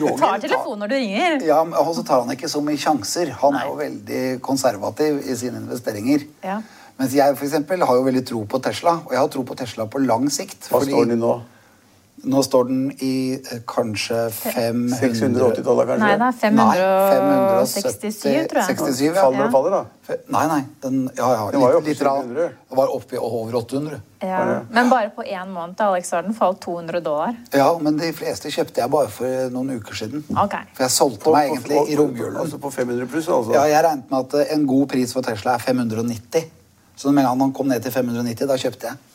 Roger? 0.00 0.16
Tar 0.20 0.38
telefonen 0.40 0.80
når 0.84 0.88
du 0.88 0.94
ringer. 0.96 1.42
Ja, 1.46 1.58
men 1.64 1.74
Og 1.80 1.94
så 1.96 2.04
tar 2.08 2.22
han 2.24 2.32
ikke 2.34 2.48
så 2.48 2.60
mye 2.64 2.76
sjanser. 2.80 3.30
Han 3.42 3.54
er 3.56 3.66
jo 3.68 3.74
veldig 3.78 4.22
konservativ 4.44 5.20
i 5.28 5.36
sine 5.36 5.60
investeringer. 5.60 6.24
Ja. 6.44 6.58
Mens 6.98 7.12
jeg 7.16 7.36
for 7.36 7.44
eksempel, 7.48 7.84
har 7.88 7.96
jo 8.00 8.02
veldig 8.08 8.24
tro 8.28 8.42
på 8.48 8.60
Tesla. 8.64 8.98
Og 9.06 9.12
jeg 9.12 9.20
har 9.20 9.28
tro 9.32 9.42
på 9.48 9.56
Tesla 9.60 9.86
på 9.92 10.00
lang 10.04 10.28
sikt. 10.32 10.68
Hva 10.72 10.80
står 10.84 11.04
den 11.08 11.16
i 11.18 11.20
nå? 11.20 11.34
Nå 12.22 12.42
står 12.46 12.68
den 12.68 12.82
i 13.02 13.34
eh, 13.34 13.62
kanskje 13.66 14.18
500 14.30 14.98
680 15.00 15.64
dollar, 15.66 15.88
kanskje? 15.90 16.06
Nei, 16.06 16.12
det 16.20 16.48
er 16.48 16.54
Nei, 16.54 16.76
567, 17.66 18.46
tror 18.50 18.60
jeg. 18.62 18.76
67, 18.78 19.02
ja. 19.08 19.14
Faller 19.16 19.44
og 19.48 19.54
faller, 19.56 19.74
da? 19.74 20.16
Nei, 20.36 20.44
nei. 20.50 20.60
Den, 20.84 21.02
ja, 21.16 21.28
ja, 21.34 21.50
Den 21.54 21.64
var 21.64 21.74
jo 21.74 21.82
litt, 21.82 21.90
litt 21.90 22.04
rann. 22.06 22.30
700. 22.30 22.48
Det 22.70 22.78
var 22.78 22.94
oppe 22.94 23.18
i 23.18 23.20
over 23.20 23.58
800. 23.62 24.00
Ja. 24.22 24.40
Men 24.70 24.90
bare 24.92 25.10
på 25.16 25.26
én 25.26 25.50
måned 25.50 25.82
Alex, 25.82 26.14
har 26.14 26.22
den 26.22 26.34
falt 26.38 26.62
200 26.62 27.02
dollar. 27.02 27.36
Ja, 27.50 27.68
men 27.82 27.98
de 27.98 28.12
fleste 28.14 28.52
kjøpte 28.54 28.84
jeg 28.84 28.94
bare 28.94 29.10
for 29.10 29.52
noen 29.54 29.76
uker 29.80 29.98
siden. 29.98 30.22
Ok. 30.38 30.58
For 30.76 30.86
jeg 30.86 30.94
solgte 30.94 31.34
meg 31.34 31.50
egentlig 31.50 31.84
i 31.90 31.98
romjulen. 31.98 32.38
Altså 32.44 32.62
på 32.62 32.70
500 32.70 33.10
pluss, 33.10 33.30
altså? 33.30 33.56
Ja, 33.58 33.66
jeg 33.70 33.86
regnet 33.88 34.10
med 34.12 34.28
at 34.28 34.54
en 34.54 34.66
god 34.70 34.90
pris 34.94 35.14
for 35.16 35.26
Tesla 35.26 35.58
er 35.58 35.64
590. 35.66 36.50
Så 36.96 37.10
med 37.10 37.24
en 37.24 37.32
gang 37.32 37.48
han 37.48 37.56
kom 37.56 37.66
ned 37.72 37.82
til 37.82 37.94
590, 37.94 38.46
da 38.46 38.58
kjøpte 38.62 38.92
jeg. 38.92 39.08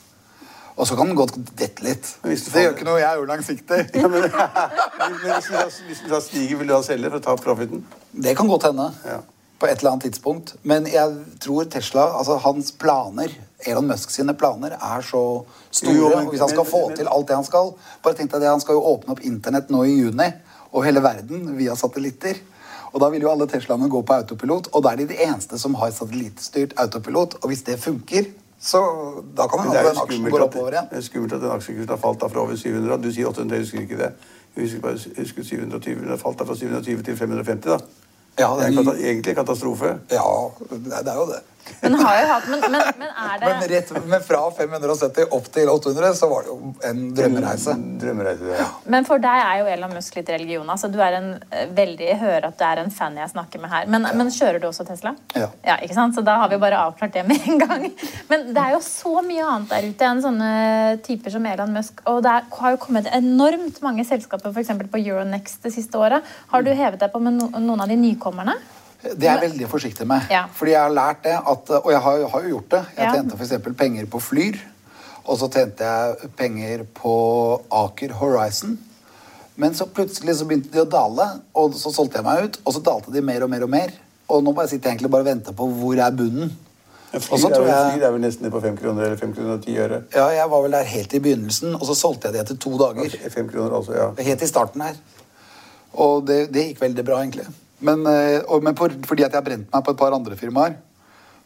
Og 0.77 0.85
så 0.85 0.95
kan 0.95 1.09
den 1.09 1.17
godt 1.17 1.33
dette 1.57 1.81
litt. 1.81 2.05
Det 2.21 2.37
gjør 2.37 2.75
ikke 2.75 2.85
noe, 2.85 2.99
jeg 3.01 3.09
er 3.09 3.17
jo 3.17 3.25
langsiktig. 3.29 3.79
Ja, 3.97 4.07
men, 4.07 4.27
men 4.29 5.15
hvis, 5.23 5.47
den 5.49 5.55
da, 5.57 5.63
hvis 5.87 6.03
den 6.03 6.11
da 6.13 6.19
stiger, 6.21 6.59
vil 6.59 6.69
du 6.69 6.73
da 6.75 6.83
selge 6.85 7.09
for 7.09 7.17
å 7.17 7.25
ta 7.25 7.33
profiten? 7.41 7.81
Det 8.13 8.35
kan 8.37 8.49
godt 8.51 8.67
hende. 8.69 8.91
Ja. 9.07 9.17
På 9.57 9.65
et 9.65 9.79
eller 9.81 9.95
annet 9.95 10.05
tidspunkt. 10.05 10.53
Men 10.69 10.85
jeg 10.85 11.15
tror 11.41 11.65
Tesla, 11.73 12.03
altså 12.19 12.37
hans 12.43 12.69
planer, 12.77 13.33
Elon 13.65 13.87
Musk 13.89 14.13
sine 14.13 14.35
planer, 14.37 14.75
er 14.77 15.01
så 15.01 15.23
store. 15.73 15.95
Jo, 15.97 16.11
men- 16.13 16.27
og 16.27 16.35
hvis 16.35 16.45
han 16.45 16.53
skal 16.53 16.63
men- 16.67 16.71
få 16.75 16.83
til 16.99 17.09
alt 17.09 17.27
det 17.27 17.39
han 17.39 17.47
skal 17.47 17.73
Bare 18.05 18.13
tenk 18.13 18.29
deg 18.31 18.41
det, 18.45 18.53
Han 18.53 18.61
skal 18.61 18.77
jo 18.77 18.85
åpne 18.93 19.15
opp 19.17 19.25
internett 19.25 19.73
nå 19.73 19.81
i 19.83 19.97
juni, 19.97 20.29
og 20.71 20.85
hele 20.85 21.01
verden 21.01 21.57
via 21.57 21.73
satellitter. 21.75 22.37
Og 22.93 23.01
da 23.01 23.09
vil 23.09 23.21
jo 23.25 23.31
alle 23.31 23.47
Teslaene 23.49 23.89
gå 23.89 24.05
på 24.05 24.13
autopilot, 24.13 24.69
og 24.73 24.83
da 24.83 24.91
er 24.93 25.01
de 25.01 25.07
de 25.09 25.17
eneste 25.25 25.57
som 25.57 25.73
har 25.81 25.89
satellittstyrt 25.91 26.77
autopilot. 26.77 27.39
Og 27.41 27.49
hvis 27.49 27.63
det 27.65 27.79
funker, 27.81 28.29
så 28.59 28.81
da 29.37 29.45
kan 29.47 29.67
er 29.67 29.79
at 29.79 29.85
den 29.85 30.01
aksjen 30.01 30.29
går 30.31 30.43
oppover 30.47 30.73
igjen. 30.73 30.87
det 30.89 30.97
er 30.97 31.05
skummelt 31.05 31.33
at 31.33 31.41
den 31.41 31.51
aksjekursen 31.51 31.89
har 31.89 32.01
falt 32.01 32.21
da 32.21 32.27
fra 32.27 32.41
over 32.41 32.55
700. 32.55 32.97
Du 33.03 33.11
sier 33.13 33.27
800, 33.29 33.55
jeg 33.55 33.65
husker 33.65 33.81
ikke 33.81 33.99
det. 34.01 34.11
Jeg 34.55 34.63
husker 34.63 34.81
bare 34.81 34.97
husker 35.17 35.43
720, 35.43 36.01
den 36.01 36.09
har 36.09 36.17
falt 36.17 36.39
da 36.39 36.47
fra 36.49 36.55
720 36.55 37.03
til 37.03 37.17
550. 37.17 37.69
da. 37.69 37.77
Ja, 38.39 38.49
det 38.57 38.65
er 38.65 38.67
en 38.67 38.89
egentlig 38.89 39.31
en 39.33 39.35
katastrofe. 39.35 39.93
Ja, 40.11 40.25
det 40.69 41.07
er 41.07 41.15
jo 41.17 41.25
det. 41.29 41.41
Men, 41.81 41.97
har 42.01 42.19
jo 42.21 42.27
hatt, 42.31 42.47
men, 42.51 42.63
men, 42.71 42.85
men 42.99 43.09
er 43.11 43.39
det 43.41 43.49
Men, 43.49 43.63
rett, 43.71 43.91
men 44.05 44.23
fra 44.25 44.41
570 44.57 45.33
opp 45.37 45.49
til 45.53 45.71
800 45.71 46.13
så 46.17 46.29
var 46.31 46.45
det 46.45 46.53
jo 46.53 46.71
en 46.89 47.01
drømmereise. 47.17 47.75
Drømmereise, 48.01 48.53
ja. 48.59 48.67
Men 48.89 49.07
for 49.07 49.21
deg 49.23 49.43
er 49.43 49.61
jo 49.61 49.69
Elon 49.73 49.95
Musk 49.97 50.17
litt 50.19 50.31
religion. 50.33 50.67
Altså, 50.69 50.89
du 50.91 50.99
er 51.03 51.17
en 51.19 51.29
eh, 51.51 51.67
veldig, 51.77 52.07
jeg 52.11 52.19
hører 52.21 52.49
at 52.49 52.57
du 52.59 52.65
er 52.67 52.81
en 52.83 52.93
fan 52.93 53.17
jeg 53.19 53.31
snakker 53.33 53.63
med 53.63 53.73
her. 53.73 53.89
Men, 53.91 54.07
men 54.19 54.31
kjører 54.33 54.61
du 54.63 54.69
også 54.69 54.87
Tesla? 54.87 55.13
Ja. 55.35 55.49
ikke 55.77 55.97
sant? 55.97 56.17
Så 56.17 56.23
da 56.25 56.37
har 56.41 56.51
vi 56.51 56.61
bare 56.61 56.79
avklart 56.87 57.15
det 57.17 57.25
med 57.27 57.49
en 57.51 57.61
gang. 57.61 57.87
Men 58.31 58.49
det 58.55 58.63
er 58.63 58.75
jo 58.77 58.81
så 58.85 59.21
mye 59.25 59.45
annet 59.45 59.73
der 59.73 59.89
ute 59.91 60.09
enn 60.11 60.23
sånne 60.23 60.51
typer 61.05 61.33
som 61.33 61.45
Elon 61.49 61.75
Musk. 61.75 62.01
Og 62.09 62.23
det 62.25 62.33
er, 62.33 62.49
har 62.61 62.75
jo 62.75 62.81
kommet 62.87 63.11
enormt 63.13 63.81
mange 63.85 64.07
selskaper 64.07 64.53
f.eks. 64.53 64.73
på 64.87 65.03
Euronext 65.03 65.67
det 65.67 65.75
siste 65.75 65.99
året. 65.99 66.25
Har 66.51 66.65
du 66.65 66.71
hevet 66.71 67.01
deg 67.01 67.13
på 67.13 67.21
med 67.23 67.39
no, 67.39 67.51
noen 67.57 67.83
av 67.83 67.91
de 67.91 67.99
nykommerne? 67.99 68.57
Det 69.03 69.27
er 69.27 69.37
jeg 69.39 69.49
veldig 69.51 69.67
forsiktig 69.69 70.07
med. 70.07 70.21
Ja. 70.31 70.45
Fordi 70.53 70.71
jeg 70.71 70.81
har 70.81 70.89
lært 70.93 71.23
det, 71.23 71.35
at, 71.37 71.69
og 71.69 71.91
jeg 71.91 71.99
har, 72.01 72.23
har 72.29 72.41
jo 72.41 72.49
gjort 72.55 72.69
det. 72.69 72.81
Jeg 72.97 73.05
Ja. 73.05 73.11
tjente 73.13 73.37
f.eks. 73.37 73.77
penger 73.77 74.05
på 74.05 74.19
Flyr. 74.21 74.57
Og 75.27 75.37
så 75.37 75.49
tjente 75.51 75.83
jeg 75.83 76.29
penger 76.37 76.83
på 76.95 77.13
Aker 77.71 78.13
Horizon. 78.17 78.77
Men 79.55 79.73
så 79.73 79.85
plutselig 79.89 80.35
så 80.39 80.45
begynte 80.47 80.71
de 80.71 80.81
å 80.81 80.89
dale, 80.89 81.41
og 81.55 81.73
så 81.73 81.91
solgte 81.93 82.17
jeg 82.21 82.23
meg 82.25 82.43
ut. 82.45 82.57
Og 82.65 82.73
så 82.73 82.81
dalte 82.85 83.11
de 83.11 83.21
mer 83.21 83.43
og 83.43 83.49
mer 83.49 83.63
og 83.63 83.69
mer. 83.69 83.91
Og 84.29 84.43
nå 84.43 84.53
bare 84.53 84.67
sitter 84.67 84.89
jeg 84.89 84.97
egentlig 84.97 85.11
bare 85.11 85.21
og 85.25 85.29
venter 85.31 85.53
på 85.57 85.67
hvor 85.79 85.99
er 85.99 86.11
bunnen. 86.11 86.51
En 87.13 87.21
Flyr 87.23 87.45
er, 87.45 87.61
vel- 87.61 87.67
jeg- 87.69 87.93
flyr 87.93 88.03
er 88.07 88.11
vel 88.11 88.21
nesten 88.21 88.43
ned 88.43 88.51
på 88.51 88.61
5 88.61 88.77
kroner 88.77 89.03
eller 89.05 89.17
5 89.17 89.33
kroner 89.33 89.53
og 89.53 89.61
10 89.63 89.77
øre. 89.79 90.01
Ja, 90.13 90.27
jeg 90.29 90.49
var 90.49 90.61
vel 90.61 90.71
der 90.71 90.83
helt 90.83 91.13
i 91.13 91.19
begynnelsen, 91.19 91.75
og 91.75 91.81
så 91.87 91.95
solgte 91.95 92.27
jeg 92.27 92.33
det 92.33 92.41
etter 92.41 92.57
to 92.59 92.77
dager. 92.77 93.09
5 93.29 93.47
kroner 93.49 93.71
altså, 93.77 93.93
ja. 93.95 94.09
Helt 94.23 94.41
i 94.41 94.45
starten 94.47 94.81
her. 94.81 94.95
Og 95.93 96.25
det, 96.27 96.51
det 96.51 96.65
gikk 96.73 96.81
veldig 96.81 97.05
bra, 97.05 97.21
egentlig. 97.23 97.45
Men, 97.79 98.05
eh, 98.09 98.39
og, 98.47 98.63
men 98.65 98.75
for, 98.75 98.89
fordi 99.05 99.23
at 99.27 99.31
jeg 99.35 99.41
har 99.41 99.45
brent 99.45 99.67
meg 99.73 99.83
på 99.85 99.93
et 99.93 99.99
par 99.99 100.15
andre 100.15 100.35
firmaer, 100.39 100.77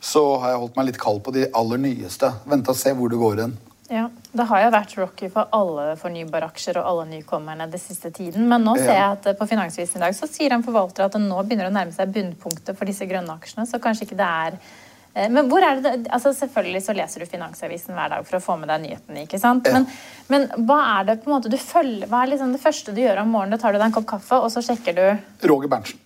så 0.01 0.21
har 0.41 0.53
jeg 0.55 0.61
holdt 0.63 0.77
meg 0.79 0.87
litt 0.89 1.01
kald 1.01 1.19
på 1.25 1.33
de 1.35 1.43
aller 1.53 1.77
nyeste. 1.83 2.29
Vente 2.49 2.71
og 2.73 2.77
se 2.79 2.93
hvor 2.97 3.11
det 3.11 3.19
går 3.21 3.41
hen. 3.43 3.57
Ja, 3.91 4.05
Det 4.31 4.45
har 4.47 4.61
jo 4.63 4.69
vært 4.71 4.93
rocky 4.95 5.27
for 5.33 5.49
alle 5.51 5.97
fornybaraksjer 5.99 6.77
og 6.79 6.85
alle 6.87 7.09
nykommerne 7.09 7.65
det 7.69 7.81
siste 7.83 8.07
tiden. 8.15 8.45
Men 8.47 8.63
nå 8.63 8.77
ser 8.79 8.93
jeg 8.95 9.17
at 9.17 9.25
eh, 9.27 9.35
på 9.35 9.47
Finansvisen 9.49 9.99
i 9.99 10.05
dag 10.05 10.15
så 10.15 10.29
sier 10.31 10.55
en 10.55 10.63
forvalter 10.63 11.03
at 11.09 11.17
det 11.17 11.21
nå 11.25 11.41
begynner 11.43 11.67
å 11.67 11.73
nærme 11.75 11.91
seg 11.91 12.13
bunnpunktet 12.15 12.77
for 12.79 12.87
disse 12.87 13.03
grønne 13.09 13.35
aksjene. 13.35 13.67
Så 13.67 13.81
kanskje 13.83 14.07
ikke 14.07 14.17
det 14.21 14.29
er 14.31 14.55
eh, 14.55 15.27
men 15.27 15.49
hvor 15.51 15.59
er 15.67 15.81
det, 15.83 15.91
det- 16.05 16.11
altså 16.15 16.31
Selvfølgelig 16.39 16.81
så 16.87 16.95
leser 16.95 17.19
du 17.19 17.27
Finansavisen 17.33 17.91
hver 17.99 18.15
dag 18.15 18.23
for 18.29 18.39
å 18.39 18.43
få 18.45 18.55
med 18.61 18.71
deg 18.71 18.85
nyhetene. 18.87 19.25
ikke 19.27 19.41
sant? 19.43 19.67
Men, 19.75 19.85
men 20.31 20.47
hva 20.63 20.79
er 21.01 21.09
det 21.11 21.17
på 21.25 21.27
en 21.29 21.35
måte 21.35 21.51
du 21.51 21.57
følger, 21.59 22.07
hva 22.07 22.23
er 22.23 22.31
liksom 22.31 22.55
det 22.55 22.63
første 22.63 22.95
du 22.95 23.03
gjør 23.03 23.25
om 23.25 23.35
morgenen? 23.35 23.57
Da 23.59 23.65
tar 23.65 23.75
du 23.75 23.81
deg 23.83 23.89
en 23.91 23.97
kopp 23.99 24.07
kaffe, 24.15 24.39
og 24.39 24.47
så 24.55 24.63
sjekker 24.63 24.95
du 24.95 25.49
Roger 25.51 25.67
Berntsen. 25.75 25.99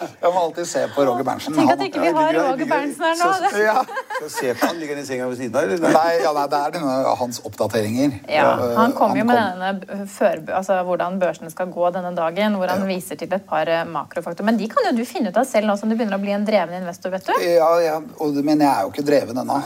Jeg 0.00 0.32
må 0.32 0.40
alltid 0.46 0.64
se 0.68 0.80
på 0.94 1.02
Roger 1.04 1.24
Berntsen. 1.26 1.52
Tenk 1.56 1.70
at 1.74 1.80
ikke 1.84 2.00
vi 2.00 2.10
har 2.16 2.30
Roger 2.36 2.68
Berntsen 2.70 3.02
her 3.04 3.16
nå. 3.20 3.26
Så, 3.52 3.60
ja. 3.60 3.82
Så 4.20 4.28
se 4.32 4.52
på 4.56 4.66
han, 4.70 4.78
ligger 4.80 4.96
han 4.96 5.02
i 5.04 5.06
senga 5.08 5.26
ved 5.28 5.36
siden 5.40 5.56
av, 5.60 5.66
eller? 5.66 5.92
Nei, 5.96 6.12
ja, 6.22 6.30
nei, 6.36 6.44
det 6.52 6.60
er 6.60 6.74
denne, 6.76 6.94
hans 7.20 7.40
oppdateringer. 7.48 8.14
Ja, 8.32 8.46
Han 8.78 8.94
kom 8.96 9.12
jo 9.18 9.24
med 9.28 9.36
kom- 9.36 9.60
denne 9.60 10.06
før, 10.12 10.40
altså 10.60 10.78
hvordan 10.88 11.18
børsene 11.20 11.52
skal 11.52 11.68
gå 11.74 11.90
denne 11.96 12.12
dagen, 12.16 12.56
hvor 12.60 12.72
han 12.72 12.86
viser 12.88 13.20
til 13.20 13.32
et 13.36 13.44
par 13.48 13.68
eh, 13.68 13.82
makrofaktorer. 13.88 14.48
Men 14.50 14.60
de 14.60 14.70
kan 14.72 14.88
jo 14.88 14.94
du 15.00 15.04
finne 15.08 15.32
ut 15.34 15.40
av 15.42 15.44
selv 15.48 15.68
nå 15.68 15.76
som 15.80 15.92
du 15.92 15.96
begynner 15.98 16.16
å 16.16 16.22
bli 16.24 16.32
en 16.36 16.48
dreven 16.48 16.80
investor, 16.80 17.12
vet 17.16 17.28
du. 17.28 17.34
Ja, 17.44 17.68
ja, 17.84 17.98
og, 18.24 18.40
men 18.46 18.64
jeg 18.64 18.70
er 18.72 18.88
jo 18.88 18.94
ikke 18.94 19.06
dreven 19.10 19.42
ennå. 19.44 19.60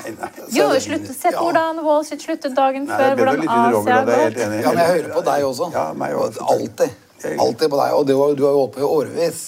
Jo, 0.54 0.70
slutt, 0.82 1.06
Se 1.14 1.30
på 1.30 1.34
Ja. 1.38 1.40
hvordan 1.46 1.78
Wall 1.86 2.02
Street 2.04 2.22
sluttet 2.26 2.54
dagen 2.58 2.88
Nei, 2.90 2.98
før, 2.98 3.14
hvordan 3.22 3.46
Asia 3.46 4.00
har 4.00 4.10
gått. 4.10 4.42
Ja, 4.42 4.50
men 4.74 4.82
jeg 4.82 4.90
hører 4.96 5.10
på 5.14 5.22
deg 5.30 5.46
også. 5.52 5.70
Ja, 5.74 5.86
meg 5.94 6.14
også. 6.18 6.42
Alltid. 6.50 7.00
Alltid 7.40 7.72
på 7.72 7.80
deg. 7.80 7.96
Og 7.96 8.08
du, 8.08 8.14
du 8.14 8.46
har 8.46 8.54
jo 8.54 8.62
holdt 8.62 8.74
på 8.76 8.82
i 8.82 8.88
årevis. 8.88 9.44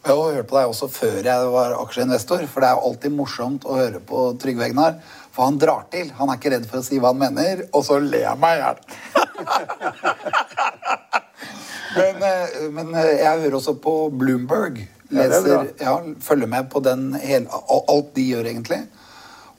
Og 0.00 0.08
jeg 0.08 0.16
har 0.16 0.36
hørt 0.38 0.48
på 0.48 0.56
deg 0.56 0.70
også 0.72 0.86
før 0.88 1.26
jeg 1.28 1.48
var 1.52 1.74
aksjeinvestor, 1.76 2.46
for 2.48 2.64
det 2.64 2.68
er 2.70 2.78
jo 2.78 2.86
alltid 2.88 3.12
morsomt 3.12 3.66
å 3.68 3.74
høre 3.76 4.00
på 4.00 4.22
Trygve 4.40 4.64
Egnar. 4.70 4.94
For 5.30 5.44
han 5.44 5.58
drar 5.60 5.84
til. 5.92 6.08
Han 6.16 6.32
er 6.32 6.40
ikke 6.40 6.52
redd 6.54 6.64
for 6.70 6.80
å 6.80 6.86
si 6.86 7.00
hva 7.00 7.12
han 7.12 7.20
mener, 7.20 7.66
og 7.76 7.84
så 7.86 7.98
ler 8.02 8.24
jeg 8.24 8.40
meg 8.40 8.56
i 8.56 8.62
hjel. 8.62 8.78
men, 11.98 12.24
eh, 12.30 12.56
men 12.78 12.88
eh, 12.96 13.12
jeg 13.20 13.42
hører 13.44 13.58
også 13.60 13.74
på 13.84 13.94
Bloomberg. 14.22 14.80
Ja, 15.10 15.26
er. 15.26 15.30
Leser, 15.34 15.68
ja, 15.82 15.94
følger 16.22 16.48
med 16.50 16.64
på 16.72 16.78
den 16.86 17.02
hele, 17.20 17.46
alt 17.68 18.10
de 18.16 18.22
gjør, 18.30 18.44
egentlig. 18.50 18.80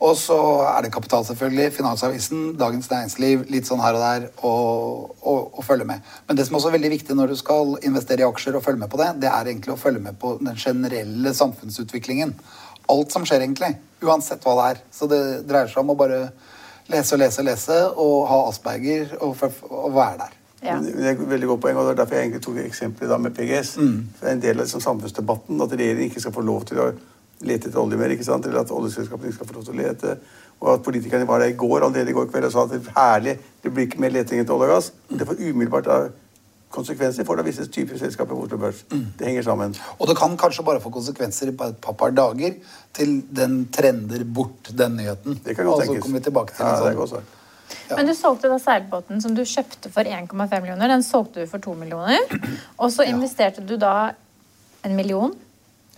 Og 0.01 0.15
så 0.17 0.35
er 0.65 0.81
det 0.81 0.93
Kapital, 0.93 1.25
selvfølgelig. 1.27 1.73
Finansavisen, 1.75 2.55
Dagens 2.57 2.89
Næringsliv, 2.89 3.43
litt 3.53 3.69
sånn 3.69 3.83
her 3.83 3.97
og 3.97 4.01
der. 4.01 4.25
Og, 4.47 5.11
og, 5.21 5.51
og 5.59 5.65
følge 5.67 5.85
med. 5.85 6.01
Men 6.27 6.39
det 6.39 6.47
som 6.47 6.57
også 6.57 6.71
er 6.71 6.77
veldig 6.79 6.91
viktig 6.95 7.17
når 7.17 7.33
du 7.33 7.37
skal 7.37 7.75
investere 7.85 8.25
i 8.25 8.27
aksjer, 8.27 8.57
og 8.57 8.65
følge 8.65 8.81
med 8.81 8.89
på 8.89 8.97
det, 9.01 9.11
det 9.21 9.29
er 9.29 9.51
egentlig 9.51 9.75
å 9.75 9.79
følge 9.79 10.01
med 10.01 10.17
på 10.21 10.33
den 10.41 10.57
generelle 10.57 11.35
samfunnsutviklingen. 11.37 12.33
Alt 12.89 13.13
som 13.13 13.27
skjer, 13.29 13.45
egentlig. 13.45 13.75
Uansett 14.01 14.41
hva 14.47 14.57
det 14.57 14.67
er. 14.71 14.83
Så 14.89 15.09
det 15.11 15.21
dreier 15.49 15.69
seg 15.69 15.85
om 15.85 15.93
å 15.93 15.99
bare 15.99 16.23
lese 16.91 17.15
og 17.15 17.21
lese 17.21 17.43
og 17.43 17.51
lese, 17.51 17.81
og 17.93 18.15
ha 18.31 18.43
asperger 18.49 19.17
og, 19.21 19.37
og 19.69 19.93
være 19.95 20.23
der. 20.25 20.37
Ja. 20.61 20.75
Det 20.81 20.97
er 20.97 21.13
et 21.15 21.23
veldig 21.29 21.53
godt 21.53 21.61
poeng, 21.61 21.77
og 21.77 21.87
det 21.87 21.93
er 21.93 22.01
derfor 22.01 22.17
jeg 22.17 22.27
egentlig 22.27 22.43
tok 22.45 22.57
eksempelet 22.65 23.21
med 23.21 23.37
PGS. 23.37 23.77
Mm. 23.81 23.95
For 24.17 24.25
det 24.25 24.33
er 24.33 24.35
en 24.35 24.43
del 24.49 24.57
av 24.57 24.65
liksom, 24.65 24.81
samfunnsdebatten 24.81 25.61
at 25.61 25.73
regjeringen 25.73 26.09
ikke 26.09 26.21
skal 26.25 26.35
få 26.35 26.43
lov 26.45 26.65
til 26.69 26.81
å 26.81 26.91
lete 27.41 27.69
etter 27.69 27.81
olje 27.81 27.97
mer, 27.99 28.13
ikke 28.13 28.27
sant? 28.27 28.45
eller 28.45 28.61
at 28.61 28.71
oljeselskapene 28.71 29.31
ikke 29.31 29.39
skal 29.41 29.49
få 29.51 29.57
lov 29.59 29.67
til 29.67 29.75
å 29.75 29.81
lete. 29.81 30.15
Og 30.61 30.73
at 30.75 30.83
politikerne 30.85 31.27
var 31.27 31.41
der 31.41 31.53
i 31.53 31.57
går, 31.57 31.81
allerede 31.81 32.09
i 32.13 32.13
går 32.13 32.27
kveld 32.29 32.45
og 32.45 32.51
sa 32.53 32.65
at 32.67 32.73
det 32.75 32.81
er 32.83 32.97
herlig, 32.97 33.37
det 33.63 33.71
blir 33.73 33.87
ikke 33.87 34.01
mer 34.03 34.13
leting 34.13 34.43
etter 34.43 34.53
olje 34.53 34.69
og 34.69 34.75
gass. 34.75 34.91
Det 35.09 35.27
får 35.27 35.41
umiddelbart 35.41 35.89
da 35.89 35.97
konsekvenser 36.71 37.25
for 37.27 37.35
da 37.35 37.43
visse 37.43 37.65
typer 37.67 37.99
selskaper 37.99 38.31
på 38.31 38.45
Oslo 38.45 38.57
Børs. 38.61 38.83
Det 38.89 39.27
henger 39.27 39.43
sammen. 39.43 39.73
Og 39.97 40.07
det 40.07 40.15
kan 40.19 40.37
kanskje 40.39 40.63
bare 40.63 40.79
få 40.83 40.91
konsekvenser 40.93 41.49
i 41.49 41.53
et 41.55 41.81
par, 41.83 41.97
par 41.99 42.13
dager 42.15 42.55
til 42.95 43.17
den 43.27 43.65
trender 43.73 44.23
bort 44.23 44.71
den 44.71 44.95
nyheten. 45.01 45.41
Det 45.43 45.57
kan 45.57 45.65
godt 45.67 45.81
tenkes. 45.81 45.81
og 45.81 45.81
så 45.81 45.85
tenkes. 45.91 46.03
kommer 46.05 46.19
vi 46.19 46.23
tilbake 46.29 46.55
til 46.55 46.65
ja, 46.65 46.71
det 46.71 46.79
er 46.79 46.91
sånn- 46.91 46.99
godt 47.01 47.09
sagt. 47.17 47.37
Men 47.95 48.07
du 48.07 48.13
solgte 48.15 48.49
da 48.51 48.57
seilbåten 48.59 49.21
som 49.23 49.35
du 49.35 49.41
kjøpte 49.47 49.91
for 49.91 50.03
1,5 50.03 50.61
millioner. 50.61 50.87
Den 50.91 51.03
solgte 51.03 51.43
du 51.43 51.47
for 51.47 51.59
2 51.63 51.73
millioner. 51.79 52.19
Og 52.79 52.91
så 52.91 53.03
investerte 53.07 53.63
du 53.67 53.77
da 53.79 54.11
en 54.83 54.95
million 54.95 55.35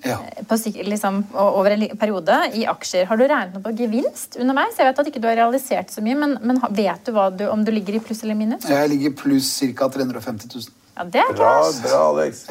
Ja. 0.04 0.18
på, 0.48 0.58
liksom, 0.84 1.22
over 1.32 1.72
en 1.72 1.98
periode 1.98 2.36
i 2.60 2.66
aksjer. 2.68 3.06
Har 3.08 3.18
du 3.20 3.24
regnet 3.24 3.54
noe 3.56 3.64
på 3.64 3.72
gevinst 3.78 4.36
underveis? 4.36 4.76
Jeg 4.78 4.90
vet 4.90 5.00
at 5.00 5.10
ikke 5.12 5.22
du 5.24 5.28
har 5.30 5.38
realisert 5.40 5.94
så 5.94 6.04
mye, 6.04 6.18
men, 6.20 6.38
men 6.44 6.60
vet 6.76 7.06
du, 7.08 7.14
hva 7.16 7.30
du 7.32 7.46
om 7.48 7.64
du 7.64 7.72
ligger 7.72 7.96
i 7.96 8.04
pluss 8.04 8.24
eller 8.26 8.36
minus? 8.36 8.68
Jeg 8.68 8.92
ligger 8.92 9.14
i 9.14 9.18
pluss 9.24 9.54
ca. 9.80 9.88
350 9.94 10.52
000. 10.52 10.72
Ja, 10.98 11.06
det 11.10 11.24
er 11.24 11.36
Bra, 11.38 11.54
bra, 11.86 12.02
Alex. 12.12 12.44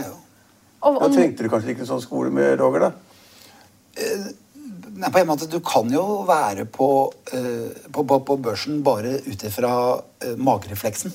Og, 0.83 0.97
Da 0.99 1.11
tenkte 1.13 1.45
du 1.45 1.51
kanskje 1.53 1.75
ikke 1.77 1.85
en 1.85 1.93
sånn 1.93 2.03
skole 2.03 2.33
med 2.35 2.57
Roger, 2.59 2.89
da? 2.89 2.93
Nei, 4.93 5.09
på 5.11 5.19
en 5.21 5.29
måte, 5.29 5.47
Du 5.51 5.61
kan 5.65 5.89
jo 5.93 6.23
være 6.29 6.65
på, 6.69 6.89
eh, 7.33 7.69
på, 7.93 8.05
på, 8.09 8.19
på 8.27 8.37
børsen 8.45 8.83
bare 8.85 9.19
ut 9.27 9.45
ifra 9.49 9.73
eh, 10.25 10.35
magerefleksen. 10.37 11.15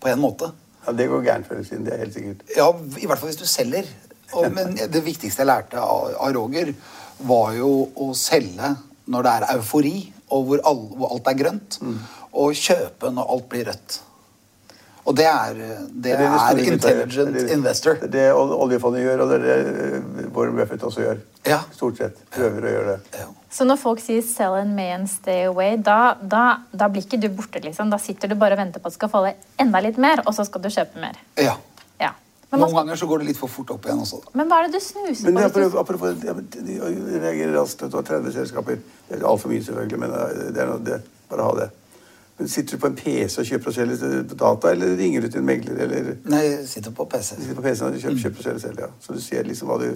På 0.00 0.10
en 0.10 0.22
måte. 0.22 0.50
Ja, 0.86 0.92
Det 0.92 1.06
går 1.08 1.22
gærent 1.24 1.46
før 1.48 1.58
eller 1.58 1.68
siden, 1.68 1.84
det 1.86 1.94
er 1.94 2.02
helt 2.04 2.14
sikkert. 2.16 2.42
Ja, 2.56 2.70
I 3.00 3.06
hvert 3.08 3.20
fall 3.20 3.30
hvis 3.30 3.40
du 3.40 3.46
selger. 3.48 3.88
Og, 4.34 4.48
men 4.54 4.74
det 4.76 5.04
viktigste 5.04 5.42
jeg 5.44 5.50
lærte 5.50 5.80
av, 5.80 6.14
av 6.20 6.34
Roger, 6.36 6.74
var 7.24 7.52
jo 7.56 7.70
å 7.94 8.10
selge 8.18 8.74
når 9.06 9.26
det 9.26 9.32
er 9.36 9.46
eufori, 9.58 9.96
og 10.32 10.48
hvor, 10.48 10.64
all, 10.66 10.82
hvor 10.96 11.14
alt 11.14 11.30
er 11.30 11.38
grønt. 11.38 11.78
Og 12.34 12.56
kjøpe 12.58 13.12
når 13.14 13.30
alt 13.36 13.48
blir 13.52 13.68
rødt. 13.70 14.00
Og 15.04 15.12
det 15.16 15.26
er, 15.28 15.52
det 15.54 15.66
Det 16.04 16.12
er 16.14 16.18
det 16.18 16.26
er 16.26 16.72
intelligent 16.72 17.34
Det 17.34 17.42
er 17.42 17.52
investor. 17.58 17.98
Det 18.00 18.08
er 18.08 18.32
det 18.32 18.54
oljefondet 18.64 19.02
gjør, 19.04 19.20
og 19.20 19.30
det 19.30 19.36
er 19.36 19.66
det 19.66 20.28
Bård 20.32 20.48
Warren 20.48 20.56
Buffett 20.56 20.82
også 20.88 21.02
gjør. 21.04 21.18
Ja. 21.44 21.58
Stort 21.76 22.00
sett. 22.00 22.22
Prøver 22.32 22.64
å 22.64 22.72
gjøre 22.72 22.94
det. 22.94 23.18
Ja. 23.20 23.26
så 23.52 23.66
når 23.68 23.76
folk 23.78 24.00
sier 24.00 24.22
'sell 24.22 24.56
and 24.62 24.74
may 24.74 24.90
and 24.94 25.06
stay 25.10 25.44
away', 25.46 25.76
da, 25.76 26.14
da, 26.22 26.56
da 26.72 26.88
blir 26.88 27.04
ikke 27.04 27.20
du 27.20 27.28
borte, 27.28 27.60
liksom. 27.60 27.90
Da 27.90 27.98
sitter 27.98 28.28
du 28.28 28.34
bare 28.34 28.56
og 28.56 28.58
venter 28.58 28.80
på 28.80 28.86
at 28.88 28.92
det 28.92 28.98
skal 28.98 29.12
falle 29.12 29.34
enda 29.58 29.80
litt 29.80 29.98
mer, 29.98 30.22
og 30.26 30.34
så 30.34 30.44
skal 30.48 30.62
du 30.62 30.68
kjøpe 30.68 30.98
mer. 31.00 31.20
ja. 31.36 31.54
Ja. 32.54 32.64
Noen 32.66 32.74
ganger 32.80 32.96
så 33.00 33.06
går 33.10 33.18
det 33.22 33.26
litt 33.32 33.38
for 33.40 33.48
fort 33.50 33.70
opp 33.74 33.86
igjen 33.86 34.00
også. 34.04 34.20
da. 34.24 34.30
men 34.38 34.48
hva 34.50 34.58
er 34.62 34.68
det 34.68 34.78
du 34.80 34.84
snuser 34.84 35.30
Men 35.32 35.50
på? 35.50 35.60
du- 35.60 35.78
apropos, 35.78 36.14
jeg 36.22 36.24
ja, 36.26 36.90
reagerer 37.24 37.54
raskt. 37.60 37.86
Du 37.90 37.96
har 37.96 38.02
30 38.02 38.32
selskaper. 38.32 38.78
Det 39.08 39.18
er 39.20 39.26
altfor 39.26 39.48
mye, 39.50 39.62
selvfølgelig, 39.64 39.98
men 40.04 40.10
eh, 40.14 40.52
det 40.54 40.62
er 40.62 40.66
noe, 40.70 40.82
det, 40.84 41.00
bare 41.30 41.42
ha 41.48 41.54
det. 41.60 41.70
Men 42.38 42.48
Sitter 42.50 42.76
du 42.76 42.80
på 42.82 42.86
en 42.90 42.96
PC 42.98 43.38
og 43.38 43.46
kjøper 43.46 43.70
og 43.70 43.74
selger 43.74 44.22
data, 44.34 44.70
eller 44.74 44.96
ringer 44.98 45.20
du 45.22 45.28
til 45.30 45.38
en 45.42 45.46
megler? 45.46 45.76
Eller 45.84 46.14
Nei, 46.26 46.42
jeg 46.48 46.68
sitter 46.68 46.90
på 46.90 47.04
PC. 47.06 47.36
du 47.36 47.42
sitter 47.42 47.58
på 47.60 47.62
PC-en 47.68 47.94
og 47.94 48.00
kjøper, 48.02 48.20
kjøper 48.24 48.38
og 48.38 48.44
selger 48.48 48.62
selv, 48.64 48.80
ja. 48.80 48.88
Så 49.00 49.14
du 49.14 49.20
ser 49.22 49.44
liksom 49.46 49.70
hva 49.70 49.78
du 49.82 49.88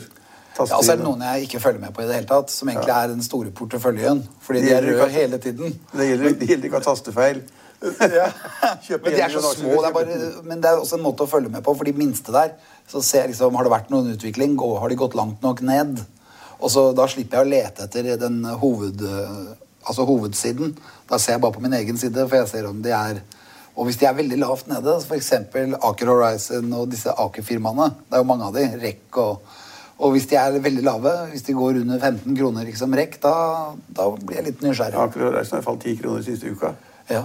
taster 0.54 0.74
Ja, 0.74 0.82
så 0.82 0.92
er 0.92 0.96
det 1.00 1.04
noen 1.06 1.22
jeg 1.26 1.48
ikke 1.48 1.60
følger 1.64 1.80
med 1.82 1.94
på 1.94 2.02
i 2.02 2.06
det 2.06 2.14
hele 2.14 2.26
tatt, 2.30 2.50
som 2.54 2.70
egentlig 2.70 2.94
er 2.94 3.08
den 3.10 3.22
store 3.26 3.50
porteføljen. 3.50 4.22
Fordi 4.40 4.62
de 4.62 4.70
er 4.76 4.86
røde 4.86 5.08
hele 5.14 5.38
tiden. 5.42 5.74
Det 5.92 6.08
gjelder, 6.12 6.34
det 6.38 6.48
gjelder 6.52 6.70
ikke 6.70 6.78
å 6.78 6.82
ha 6.82 6.86
tastefeil. 6.92 7.42
Men 7.80 9.12
de 9.14 9.20
er 9.22 9.32
så 9.32 9.52
små. 9.54 9.76
Det 9.82 9.88
er 9.88 9.94
bare, 9.94 10.18
men 10.48 10.60
det 10.62 10.70
er 10.70 10.80
også 10.82 10.98
en 10.98 11.04
måte 11.04 11.24
å 11.26 11.30
følge 11.30 11.50
med 11.52 11.62
på. 11.66 11.74
For 11.78 11.86
de 11.88 11.94
minste 11.96 12.34
der, 12.34 12.54
så 12.90 13.02
ser 13.04 13.24
jeg 13.26 13.34
liksom, 13.34 13.54
har 13.58 13.68
det 13.68 13.74
vært 13.74 13.90
noen 13.92 14.10
utvikling? 14.16 14.56
Går- 14.58 14.80
Har 14.82 14.88
de 14.90 14.96
gått 14.98 15.14
langt 15.18 15.42
nok 15.44 15.62
ned? 15.62 16.00
Og 16.58 16.70
så 16.74 16.88
Da 16.96 17.06
slipper 17.06 17.38
jeg 17.38 17.46
å 17.46 17.50
lete 17.52 17.84
etter 17.86 18.16
den 18.18 18.40
hoved, 18.44 19.04
altså 19.86 20.04
hovedsiden. 20.08 20.74
Da 21.08 21.18
ser 21.18 21.36
jeg 21.36 21.40
bare 21.44 21.54
på 21.54 21.62
min 21.62 21.72
egen 21.78 21.96
side, 22.00 22.26
for 22.28 22.36
jeg 22.40 22.48
ser 22.48 22.66
om 22.68 22.82
de 22.82 22.90
er 22.90 23.22
Og 23.78 23.86
hvis 23.86 23.96
de 24.00 24.06
er 24.08 24.14
veldig 24.18 24.38
lavt 24.42 24.66
nede, 24.66 24.96
f.eks. 25.06 25.32
Aker 25.78 26.06
Horizon 26.10 26.72
og 26.74 26.88
disse 26.90 27.12
Aker-firmaene, 27.14 27.92
det 28.10 28.16
er 28.18 28.24
jo 28.24 28.26
mange 28.26 28.48
av 28.48 28.54
de, 28.58 28.64
REC 28.82 29.16
og 29.22 29.40
og 29.98 30.12
hvis 30.14 30.28
de 30.30 30.36
er 30.38 30.52
veldig 30.62 30.82
lave, 30.86 31.10
hvis 31.32 31.42
de 31.42 31.52
går 31.58 31.80
under 31.80 31.98
15 31.98 32.36
kroner 32.38 32.64
liksom 32.68 32.92
REC, 32.94 33.16
da, 33.22 33.32
da 33.90 34.04
blir 34.14 34.36
jeg 34.36 34.44
litt 34.46 34.60
nysgjerrig. 34.62 34.94
Aker 34.94 35.24
Horizon 35.26 35.56
har 35.58 35.64
falt 35.66 35.82
10 35.82 35.96
kroner 36.02 36.22
siste 36.22 36.52
uka. 36.54 36.70
Ja. 37.10 37.24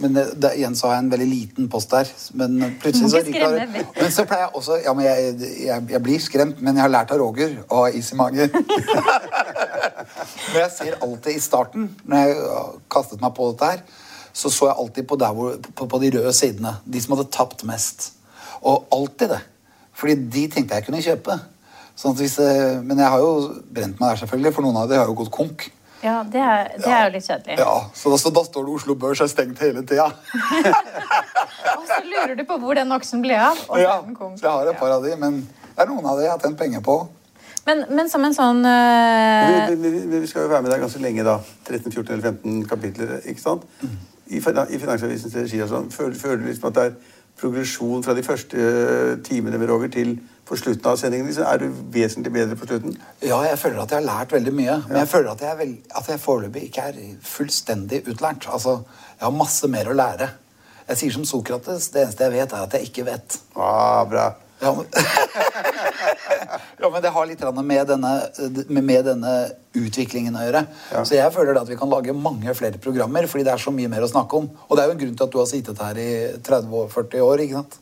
Men 0.00 0.12
det, 0.12 0.24
det, 0.36 0.50
igjen 0.58 0.74
så 0.76 0.90
har 0.90 0.98
jeg 0.98 1.04
en 1.06 1.10
veldig 1.12 1.26
liten 1.30 1.68
post 1.72 1.92
der. 1.94 2.10
Men 2.36 2.58
plutselig 2.82 3.10
så 3.12 3.22
skremme. 3.24 3.84
Men 3.96 4.12
så 4.12 4.26
pleier 4.28 4.44
jeg 4.44 4.52
også 4.60 4.78
Ja, 4.84 4.92
men 4.96 5.06
jeg, 5.06 5.36
jeg, 5.64 5.86
jeg 5.94 6.02
blir 6.04 6.20
skremt, 6.22 6.60
men 6.60 6.76
jeg 6.76 6.84
har 6.84 6.92
lært 6.92 7.14
av 7.14 7.20
Roger 7.22 7.54
å 7.66 7.84
ha 7.84 7.92
is 7.96 8.12
i 8.12 8.18
magen. 8.18 8.52
Men 10.52 10.60
jeg 10.60 10.72
ser 10.74 10.98
alltid 11.00 11.32
i 11.32 11.42
starten, 11.42 11.88
når 12.04 12.22
jeg 12.22 12.36
kastet 12.92 13.24
meg 13.24 13.34
på 13.36 13.48
dette 13.52 13.72
her, 13.72 13.82
så 14.36 14.52
så 14.52 14.68
jeg 14.68 14.76
alltid 14.82 15.08
på, 15.08 15.16
der 15.20 15.32
hvor, 15.32 15.56
på, 15.64 15.88
på 15.88 16.00
de 16.02 16.12
røde 16.18 16.32
sidene. 16.36 16.76
De 16.84 17.00
som 17.00 17.16
hadde 17.16 17.30
tapt 17.32 17.64
mest. 17.68 18.10
Og 18.60 18.84
alltid 18.92 19.32
det. 19.32 19.42
Fordi 19.96 20.16
de 20.36 20.42
tenkte 20.52 20.76
jeg 20.76 20.86
kunne 20.86 21.04
kjøpe. 21.04 21.38
Sånn 21.96 22.16
hvis, 22.18 22.36
men 22.84 23.00
jeg 23.00 23.08
har 23.08 23.22
jo 23.24 23.32
brent 23.72 23.96
meg 23.96 24.10
der, 24.10 24.20
selvfølgelig, 24.20 24.52
for 24.52 24.66
noen 24.66 24.82
av 24.82 24.90
de 24.90 24.98
har 25.00 25.08
jo 25.08 25.16
gått 25.16 25.32
konk. 25.32 25.70
Ja, 26.06 26.16
det 26.30 26.38
er, 26.42 26.68
det 26.78 26.86
er 26.92 27.08
jo 27.08 27.12
litt 27.16 27.26
kjedelig. 27.26 27.56
Ja, 27.58 27.74
Så 27.98 28.12
da, 28.12 28.18
så 28.22 28.30
da 28.36 28.42
står 28.46 28.66
det 28.68 28.74
Oslo 28.78 28.94
Børs 29.02 29.20
er 29.24 29.30
stengt 29.32 29.58
hele 29.64 29.82
tida. 29.88 30.06
Og 31.76 31.84
så 31.88 31.98
lurer 32.06 32.34
du 32.38 32.44
på 32.46 32.58
hvor 32.62 32.78
den 32.78 32.92
oksen 32.94 33.22
ble 33.24 33.36
av. 33.40 33.58
Og 33.68 33.80
Ja, 33.82 33.96
den 34.04 34.14
kom. 34.16 34.36
jeg 34.38 34.50
har 34.50 34.70
et 34.70 34.78
par 34.80 34.94
av 34.96 35.04
de, 35.04 35.14
men 35.20 35.40
det 35.42 35.82
er 35.84 35.90
noen 35.90 36.06
av 36.06 36.18
de 36.20 36.26
jeg 36.28 36.32
har 36.34 36.42
tjent 36.44 36.58
penger 36.60 36.84
på. 36.86 36.96
Men, 37.66 37.82
men 37.98 38.06
som 38.08 38.22
en 38.22 38.34
sånn 38.36 38.60
uh... 38.62 39.66
Vi, 39.66 39.74
vi, 39.82 39.90
vi- 40.12 40.26
skal 40.30 40.44
jo 40.46 40.52
være 40.52 40.62
med 40.62 40.70
deg 40.70 40.84
ganske 40.84 41.00
lenge, 41.02 41.24
da. 41.26 41.40
13, 41.66 41.90
14 41.90 42.12
eller 42.14 42.28
15 42.30 42.60
kapitler. 42.70 43.16
ikke 43.26 43.42
sant? 43.42 43.66
I, 44.30 44.38
i 44.38 44.78
Finansavisens 44.78 45.34
regi 45.34 45.58
og 45.64 45.72
sånn. 45.72 45.88
Føler, 45.94 46.14
føler 46.20 46.38
du 46.44 46.46
liksom 46.52 46.68
at 46.70 46.78
det 46.78 46.84
er 46.92 46.94
progresjon 47.40 48.06
fra 48.06 48.14
de 48.16 48.22
første 48.24 48.56
eh, 48.62 49.16
timene 49.26 49.58
med 49.60 49.68
Roger 49.70 49.90
til 49.92 50.14
på 50.46 50.56
slutten 50.60 50.86
av 50.92 50.96
sendingen? 51.00 51.28
Er 51.42 51.58
du 51.58 51.66
vesentlig 51.94 52.32
bedre 52.36 52.56
på 52.60 52.68
slutten? 52.70 52.96
Ja, 53.24 53.40
jeg 53.48 53.58
føler 53.58 53.82
at 53.82 53.90
jeg 53.94 54.00
har 54.02 54.06
lært 54.06 54.32
veldig 54.36 54.54
mye. 54.54 54.76
Men 54.88 55.00
jeg 55.02 55.10
føler 55.10 55.32
at 55.32 55.44
jeg, 55.46 55.58
vel- 55.58 55.76
at 56.00 56.08
jeg 56.12 56.22
foreløpig 56.22 56.62
ikke 56.68 56.88
er 56.92 57.00
fullstendig 57.26 58.04
utlært. 58.12 58.46
Altså, 58.52 58.78
jeg 59.18 59.26
har 59.26 59.34
masse 59.34 59.68
mer 59.72 59.90
å 59.90 59.96
lære. 59.98 60.30
Jeg 60.86 61.00
sier 61.00 61.14
som 61.16 61.24
Sokrates, 61.26 61.88
det 61.90 62.04
eneste 62.04 62.28
jeg 62.28 62.36
vet, 62.36 62.52
er 62.54 62.66
at 62.68 62.74
jeg 62.78 62.90
ikke 62.92 63.06
vet. 63.08 63.40
Ah, 63.58 64.04
bra. 64.06 64.28
Ja, 64.62 64.70
men, 64.72 64.86
ja, 66.80 66.88
men 66.88 67.02
det 67.04 67.10
har 67.12 67.26
litt 67.28 67.42
med 67.60 67.88
denne, 67.90 68.12
med, 68.70 68.84
med 68.86 69.02
denne 69.04 69.32
utviklingen 69.76 70.36
å 70.38 70.44
gjøre. 70.46 70.62
Ja. 70.94 71.02
Så 71.04 71.18
jeg 71.18 71.32
føler 71.34 71.58
at 71.60 71.68
vi 71.68 71.76
kan 71.76 71.90
lage 71.92 72.14
mange 72.16 72.54
flere 72.56 72.78
programmer, 72.80 73.26
fordi 73.28 73.44
det 73.44 73.52
er 73.52 73.60
så 73.66 73.74
mye 73.74 73.90
mer 73.92 74.06
å 74.06 74.10
snakke 74.10 74.38
om. 74.40 74.46
Og 74.68 74.76
det 74.78 74.84
er 74.84 74.88
jo 74.92 74.96
en 74.96 75.02
grunn 75.02 75.18
til 75.18 75.26
at 75.26 75.34
du 75.34 75.38
har 75.42 75.50
sittet 75.50 75.82
her 75.84 76.00
i 76.00 76.08
30-40 76.46 77.26
år, 77.26 77.42
ikke 77.44 77.58
sant? 77.60 77.76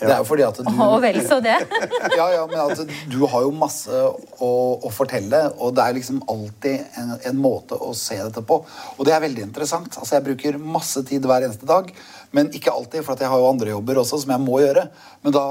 Det 0.00 0.10
er 0.10 0.18
jo 0.18 0.26
fordi 0.26 0.44
at 0.46 0.58
du 0.58 0.70
Og 0.84 0.96
vel 1.02 1.20
så 1.26 1.38
det. 1.44 1.54
ja, 2.18 2.26
ja, 2.34 2.42
men 2.50 2.58
altså, 2.60 2.86
du 3.10 3.18
har 3.30 3.44
jo 3.46 3.52
masse 3.54 3.94
å, 3.94 4.50
å 4.82 4.92
fortelle, 4.92 5.40
og 5.58 5.74
det 5.76 5.84
er 5.84 5.96
liksom 5.98 6.20
alltid 6.30 6.98
en, 7.00 7.14
en 7.30 7.40
måte 7.40 7.78
å 7.78 7.92
se 7.98 8.18
dette 8.20 8.42
på. 8.46 8.60
Og 8.96 9.06
det 9.06 9.14
er 9.14 9.24
veldig 9.24 9.46
interessant. 9.46 9.94
Altså, 9.94 10.16
Jeg 10.16 10.26
bruker 10.28 10.60
masse 10.60 11.04
tid 11.08 11.26
hver 11.28 11.46
eneste 11.46 11.68
dag, 11.68 11.90
men 12.34 12.50
ikke 12.56 12.74
alltid, 12.74 13.04
for 13.04 13.14
at 13.14 13.24
jeg 13.24 13.30
har 13.30 13.42
jo 13.42 13.50
andre 13.50 13.74
jobber 13.74 14.02
også 14.02 14.24
som 14.24 14.34
jeg 14.34 14.44
må 14.44 14.60
gjøre. 14.64 14.88
Men 15.24 15.36
da 15.36 15.44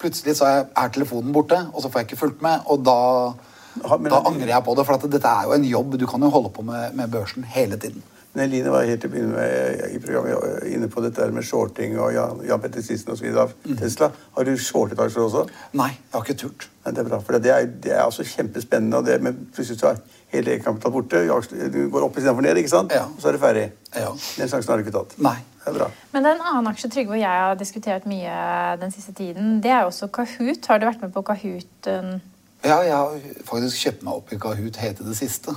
plutselig 0.00 0.38
så 0.38 0.48
er, 0.48 0.64
er 0.78 0.94
telefonen 0.94 1.34
borte, 1.34 1.58
og 1.74 1.82
så 1.82 1.90
får 1.90 2.02
jeg 2.02 2.10
ikke 2.10 2.22
fulgt 2.22 2.44
med, 2.46 2.62
og 2.70 2.86
da, 2.86 3.00
da 4.06 4.22
angrer 4.22 4.54
jeg 4.54 4.66
på 4.66 4.78
det. 4.78 4.86
For 4.86 4.96
at 4.96 5.10
dette 5.10 5.34
er 5.34 5.50
jo 5.50 5.58
en 5.58 5.68
jobb. 5.68 5.98
Du 6.00 6.06
kan 6.10 6.22
jo 6.24 6.32
holde 6.32 6.54
på 6.54 6.64
med, 6.66 6.96
med 6.96 7.12
børsen 7.12 7.46
hele 7.56 7.80
tiden. 7.80 8.04
Men 8.32 8.44
Eline 8.44 8.70
var 8.70 8.84
helt 8.86 9.00
til 9.02 9.10
å 9.10 9.12
begynne 9.12 9.34
med 9.34 9.80
i 9.90 9.98
programmet 9.98 10.66
inne 10.70 10.86
på 10.92 11.02
dette 11.02 11.18
der 11.18 11.32
med 11.34 11.42
shorting 11.46 11.96
og 11.98 12.12
Jan, 12.14 12.42
Jan 12.46 12.60
Petter 12.62 12.84
Sissen 12.86 13.10
osv. 13.10 13.26
av 13.42 13.52
Tesla. 13.80 14.10
Har 14.36 14.46
du 14.46 14.52
shortet 14.54 15.00
aksjer 15.02 15.24
også? 15.24 15.42
Nei, 15.80 15.88
jeg 15.96 16.14
har 16.14 16.26
ikke 16.28 16.36
turt. 16.44 16.68
Nei, 16.84 16.92
det 16.94 17.02
er 17.02 17.08
bra, 17.10 17.18
for 17.26 17.38
det 17.42 17.50
er, 17.50 17.66
det 17.82 17.92
er 17.96 18.04
altså 18.04 18.22
kjempespennende. 18.24 19.00
Og 19.00 19.08
det, 19.10 19.16
men 19.26 19.40
plutselig 19.56 19.80
så 19.82 19.90
er 19.90 19.98
hele 20.30 20.54
egenkapitalen 20.54 20.94
borte. 20.94 21.24
Du 21.74 21.80
går 21.90 22.06
opp 22.06 22.20
istedenfor 22.20 22.46
ned, 22.46 22.60
ikke 22.62 22.70
sant? 22.76 22.94
Ja. 22.94 23.08
Og 23.10 23.18
så 23.18 23.32
er 23.32 23.34
du 23.34 23.42
ferdig. 23.42 23.64
Ja. 23.96 24.12
Den 24.38 24.52
sjansen 24.52 24.70
har 24.70 24.78
du 24.78 24.86
ikke 24.86 24.94
tatt. 25.00 25.16
Nei. 25.26 25.36
Det 25.60 25.74
er 25.74 25.76
bra. 25.76 25.88
Men 26.14 26.24
det 26.24 26.30
er 26.30 26.38
en 26.38 26.46
annen 26.54 26.70
aksje 26.70 26.88
Trygve 26.94 27.18
og 27.18 27.20
jeg 27.20 27.40
har 27.44 27.58
diskutert 27.60 28.06
mye 28.08 28.36
den 28.80 28.94
siste 28.94 29.12
tiden. 29.18 29.58
Det 29.60 29.68
er 29.74 29.82
jo 29.82 29.90
også 29.90 30.06
Kahoot. 30.14 30.70
Har 30.70 30.78
du 30.80 30.86
vært 30.88 31.02
med 31.02 31.12
på 31.18 31.24
Kahoot? 31.26 31.90
øh, 31.90 32.14
Ja, 32.64 32.78
jeg 32.84 32.94
har 32.94 33.18
faktisk 33.48 33.82
kjøpt 33.82 34.06
meg 34.06 34.14
opp 34.22 34.32
i 34.32 34.38
Kahoot 34.40 34.78
helt 34.80 34.96
til 35.02 35.10
det 35.10 35.16
siste. 35.18 35.52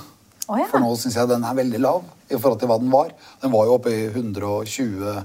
Å 0.48 0.58
ja. 0.60 0.66
For 0.70 0.82
nå 0.82 0.90
syns 1.00 1.14
jeg 1.16 1.28
den 1.30 1.44
er 1.48 1.54
veldig 1.56 1.80
lav 1.80 2.02
i 2.28 2.36
forhold 2.36 2.58
til 2.60 2.68
hva 2.68 2.78
den 2.82 2.90
var. 2.92 3.12
Den 3.42 3.52
var 3.54 3.64
jo 3.68 3.76
oppe 3.78 3.92
i 3.94 4.02
120 4.10 5.24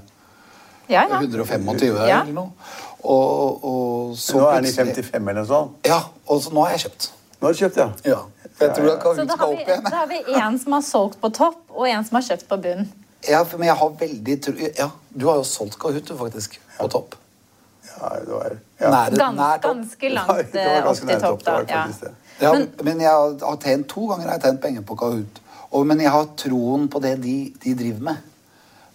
Ja, 0.90 1.04
ja. 1.08 1.20
125 1.20 2.08
Ja. 2.08 2.22
eller 2.22 2.32
noe. 2.32 2.50
Og, 3.04 3.64
og 3.64 4.16
så 4.20 4.36
Nå 4.40 4.48
er 4.50 4.60
den 4.60 4.70
i 4.70 4.72
55 4.74 5.14
eller 5.28 5.40
noe 5.42 5.46
sånt. 5.48 5.86
Ja, 5.88 6.00
og 6.26 6.40
så 6.44 6.50
nå 6.52 6.64
har 6.66 6.74
jeg 6.74 6.82
kjøpt. 6.86 7.10
Nå 7.40 7.46
har 7.48 7.54
du 7.54 7.60
kjøpt, 7.62 7.76
ja. 8.04 8.18
Jeg 8.60 8.74
tror 8.76 8.90
at 8.92 9.04
Så 9.16 9.24
da 9.24 9.36
har, 9.40 9.46
opp 9.46 9.56
vi, 9.56 9.62
igjen. 9.64 9.84
da 9.86 9.96
har 10.02 10.08
vi 10.10 10.18
en 10.42 10.58
som 10.60 10.72
har 10.76 10.82
solgt 10.84 11.20
på 11.22 11.30
topp, 11.32 11.60
og 11.72 11.86
en 11.88 12.04
som 12.04 12.18
har 12.18 12.26
kjøpt 12.26 12.48
på 12.50 12.58
bunn. 12.60 12.82
Ja, 13.28 13.44
for- 13.44 13.58
men 13.58 13.68
jeg 13.70 13.76
har 13.80 13.90
veldig 14.02 14.36
tro... 14.44 14.52
Ja, 14.76 14.90
du 15.16 15.26
har 15.28 15.36
jo 15.40 15.44
solgt 15.48 15.78
Kahoot, 15.80 16.04
du, 16.08 16.16
faktisk. 16.18 16.58
På 16.78 16.88
topp. 16.92 17.14
ja, 17.88 18.10
det 18.24 18.32
var, 18.32 18.58
ja. 18.80 18.90
Nære, 18.90 19.16
Gans, 19.16 19.36
nær 19.38 19.56
topp. 19.60 19.72
ganske 19.72 20.00
Det 20.08 20.12
langt 20.14 20.30
øh, 20.30 20.86
opp 20.90 20.96
til 21.00 21.08
topp, 21.08 21.22
topp, 21.22 21.44
da. 21.46 21.56
det 21.62 21.74
var 21.74 21.88
Ja. 22.10 22.12
Ja, 22.40 22.52
Men- 22.52 22.70
men, 22.82 23.00
jeg 23.00 23.10
har 23.10 23.56
tjent 23.62 23.88
to 23.88 24.06
ganger 24.08 24.26
har 24.28 24.38
jeg 24.38 24.42
tjent 24.48 24.60
penger 24.62 24.82
på 24.82 24.96
Kahoot. 24.96 25.40
Og, 25.72 25.86
men 25.86 26.00
jeg 26.00 26.10
har 26.10 26.26
troen 26.36 26.88
på 26.90 27.00
det 27.04 27.20
de, 27.22 27.52
de 27.62 27.74
driver 27.74 28.00
med. 28.10 28.16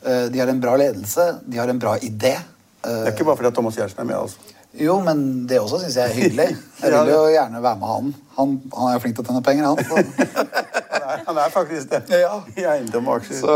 Eh, 0.05 0.25
De 0.33 0.39
har 0.39 0.47
en 0.51 0.59
bra 0.61 0.75
ledelse, 0.77 1.39
de 1.45 1.57
har 1.57 1.67
en 1.69 1.79
bra 1.79 1.95
idé. 1.99 2.33
Eh, 2.35 2.89
Det 2.89 3.07
er 3.07 3.11
ikke 3.13 3.25
bare 3.25 3.37
fordi 3.37 3.51
Thomas 3.55 3.75
Giertsen 3.77 3.99
er 4.01 4.03
med, 4.09 4.15
altså. 4.15 4.37
Jo, 4.75 4.97
men 4.99 5.47
det 5.47 5.59
også 5.61 5.79
syns 5.79 5.95
jeg 5.95 6.09
er 6.09 6.13
hyggelig. 6.13 6.49
Jeg 6.83 6.91
vil 6.91 7.13
jo 7.13 7.21
gjerne 7.31 7.61
være 7.63 7.77
med 7.79 7.87
han. 7.87 8.09
Han, 8.37 8.55
han 8.75 8.89
er 8.89 8.93
jo 8.97 8.99
flink 9.05 9.15
til 9.15 9.23
å 9.23 9.27
tjene 9.29 9.43
penger, 9.45 9.65
han. 9.69 9.77
Så, 9.87 9.95
Han 11.05 11.11
er, 11.13 11.21
han 11.27 11.37
er 11.37 11.49
faktisk 11.53 11.89
det. 11.91 11.99
Ja. 12.09 12.39
I 12.57 12.63
eiendom 12.65 13.07
og 13.07 13.19
aksjer. 13.21 13.37
så 13.45 13.55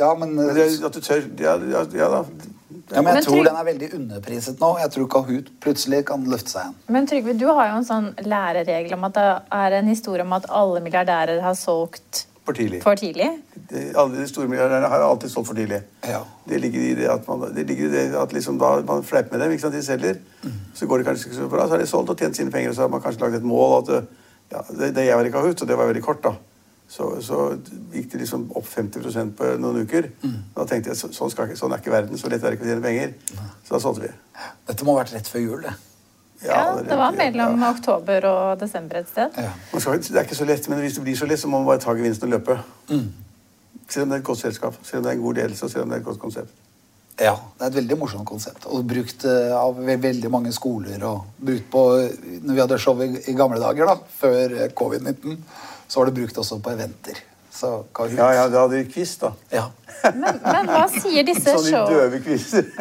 ja, 0.00 0.08
men, 0.18 0.32
Men 0.34 0.48
det, 0.56 0.64
at 0.84 0.92
du 0.92 1.00
tør 1.00 1.22
Ja, 1.40 1.54
ja, 1.70 1.84
ja 1.94 2.08
da. 2.10 2.24
Ja, 2.90 3.02
men 3.02 3.06
jeg 3.10 3.14
Men 3.14 3.22
tror 3.24 3.34
Trygve- 3.36 3.48
den 3.48 3.56
er 3.60 3.64
veldig 3.68 3.88
underpriset 3.98 4.60
nå. 4.60 4.70
Jeg 4.80 4.90
tror 4.94 5.08
Kahoot 5.08 5.50
plutselig 5.60 6.04
kan 6.06 6.24
løfte 6.24 6.50
seg 6.54 6.62
igjen. 6.62 6.74
Men 6.88 7.06
Trygve, 7.06 7.34
du 7.38 7.46
har 7.52 7.68
jo 7.72 7.76
en 7.82 7.84
sånn 7.88 8.08
læreregel 8.24 8.94
om 8.96 9.04
at 9.04 9.14
det 9.14 9.26
er 9.52 9.72
en 9.82 9.86
historie 9.92 10.22
om 10.24 10.32
at 10.32 10.46
alle 10.48 10.80
milliardærer 10.80 11.40
har 11.44 11.54
solgt 11.54 12.24
For 12.48 12.56
tidlig. 12.56 12.80
for 12.82 12.94
tidlig. 12.96 13.28
De, 13.68 13.92
alle 13.94 14.16
de 14.22 14.26
store 14.30 14.48
milliardærene 14.48 14.88
har 14.88 15.00
alltid 15.04 15.30
solgt 15.30 15.48
for 15.50 15.54
tidlig. 15.58 15.82
Ja. 16.08 16.22
Det 16.48 16.60
ligger 16.62 16.80
i 16.80 16.94
det 16.94 17.08
at 17.12 17.28
man, 17.28 17.44
det 17.54 17.66
ligger 17.68 17.90
i 17.90 17.90
det 17.92 18.14
at 18.16 18.32
liksom 18.32 18.56
da 18.58 18.80
man 18.88 19.02
fleiper 19.04 19.36
med 19.36 19.40
dem. 19.44 19.52
ikke 19.52 19.60
sant, 19.66 19.74
De 19.74 19.82
selger. 19.84 20.16
Så 20.74 20.86
går 20.88 20.98
det 21.02 21.06
kanskje 21.10 21.28
ikke 21.28 21.42
så 21.42 21.48
bra, 21.52 21.66
så 21.68 21.76
har 21.76 21.78
de 21.84 21.86
solgt 21.86 22.10
og 22.10 22.16
tjent 22.18 22.36
sine 22.36 22.50
penger. 22.50 22.70
Og 22.70 22.74
så 22.76 22.86
har 22.86 22.88
man 22.88 23.02
kanskje 23.04 23.20
lagd 23.20 23.34
et 23.42 23.42
mål 23.44 23.82
at 23.82 24.04
ja, 24.52 24.62
det, 24.70 24.94
det 24.96 25.04
jeg 25.10 25.16
var 25.16 25.24
i 25.28 25.30
Kahoot, 25.30 25.60
og 25.62 25.68
det 25.68 25.76
var 25.76 25.86
veldig 25.92 26.02
kort, 26.02 26.22
da. 26.24 26.32
Så, 26.88 27.06
så 27.20 27.38
gikk 27.92 28.06
det 28.14 28.22
liksom 28.22 28.46
opp 28.56 28.64
50% 28.64 29.34
på 29.36 29.48
noen 29.60 29.82
uker. 29.84 30.08
Da 30.56 30.64
tenkte 30.64 30.94
jeg 30.94 30.96
så, 30.96 31.10
sånn, 31.12 31.30
skal, 31.30 31.50
ikke- 31.50 31.60
sånn 31.60 31.74
er 31.76 31.82
ikke 31.82 31.92
verden. 31.92 32.16
Så 32.16 32.30
lett 32.32 32.42
er 32.42 32.54
det 32.54 32.58
ikke 32.58 32.64
å 32.64 32.70
tjene 32.70 32.86
penger. 32.86 33.12
Så 33.66 33.74
da 33.74 33.80
solgte 33.82 34.06
vi. 34.06 34.12
Dette 34.70 34.86
må 34.86 34.94
ha 34.96 35.02
vært 35.02 35.12
rett 35.18 35.28
før 35.28 35.44
jul, 35.44 35.60
det. 35.66 35.74
Ja, 36.46 36.54
ja 36.54 36.82
det 36.86 36.96
var 36.96 37.16
mellom 37.18 37.60
ja. 37.60 37.70
oktober 37.74 38.26
og 38.30 38.60
desember 38.60 39.00
et 39.02 39.10
sted. 39.10 39.36
Ja. 39.36 39.50
Man 39.72 39.82
skal, 39.84 39.98
det 39.98 40.16
er 40.16 40.24
ikke 40.28 40.38
så 40.38 40.46
lett, 40.48 40.68
men 40.70 40.80
hvis 40.84 40.96
det 40.96 41.04
blir 41.04 41.18
så 41.18 41.26
lett, 41.26 41.42
så 41.42 41.50
må 41.50 41.60
man 41.60 41.66
bare 41.66 41.82
ta 41.82 41.92
gevinsten 41.98 42.30
og 42.30 42.38
løpe. 42.38 42.56
Selv 43.88 44.04
om 44.04 44.08
det 44.08 44.18
er 44.18 44.22
et 44.22 44.30
godt 44.30 44.42
selskap, 44.44 44.80
selv 44.84 45.02
om 45.02 45.04
det 45.04 45.12
er 45.12 45.18
en 45.18 45.26
god 45.26 45.42
ledelse 45.42 45.64
og 45.66 45.70
selv 45.72 45.84
om 45.84 45.92
det 45.92 45.98
er 45.98 46.04
et 46.04 46.08
godt 46.08 46.20
konsept. 46.22 46.56
Ja, 47.18 47.34
det 47.58 47.64
er 47.64 47.72
et 47.72 47.78
veldig 47.80 47.96
morsomt 47.98 48.28
konsept. 48.28 48.68
Og 48.70 48.84
brukt 48.86 49.24
eh, 49.26 49.54
av 49.58 49.80
veldig 49.82 50.30
mange 50.30 50.52
skoler. 50.54 51.02
Og 51.08 51.24
brukt 51.42 51.66
på 51.72 51.82
Når 52.44 52.52
vi 52.54 52.60
hadde 52.60 52.78
show 52.78 53.00
i, 53.02 53.08
i 53.26 53.34
gamle 53.34 53.58
dager, 53.58 53.90
da, 53.90 53.96
før 54.20 54.54
eh, 54.54 54.70
covid-19, 54.78 55.34
så 55.88 56.00
var 56.00 56.10
det 56.10 56.18
brukt 56.20 56.38
også 56.38 56.60
på 56.62 56.72
eventer. 56.76 57.18
Så 57.58 57.84
Ja, 58.14 58.28
ja, 58.34 58.48
da 58.48 58.60
hadde 58.60 58.76
vi 58.76 58.84
quiz, 58.92 59.16
da. 59.18 59.32
Ja. 59.50 59.64
Men, 60.14 60.38
men 60.44 60.68
hva 60.70 60.84
sier 60.92 61.24
disse 61.30 61.56
Sånne 61.56 61.86
døve 61.90 62.20
quizer. 62.22 62.68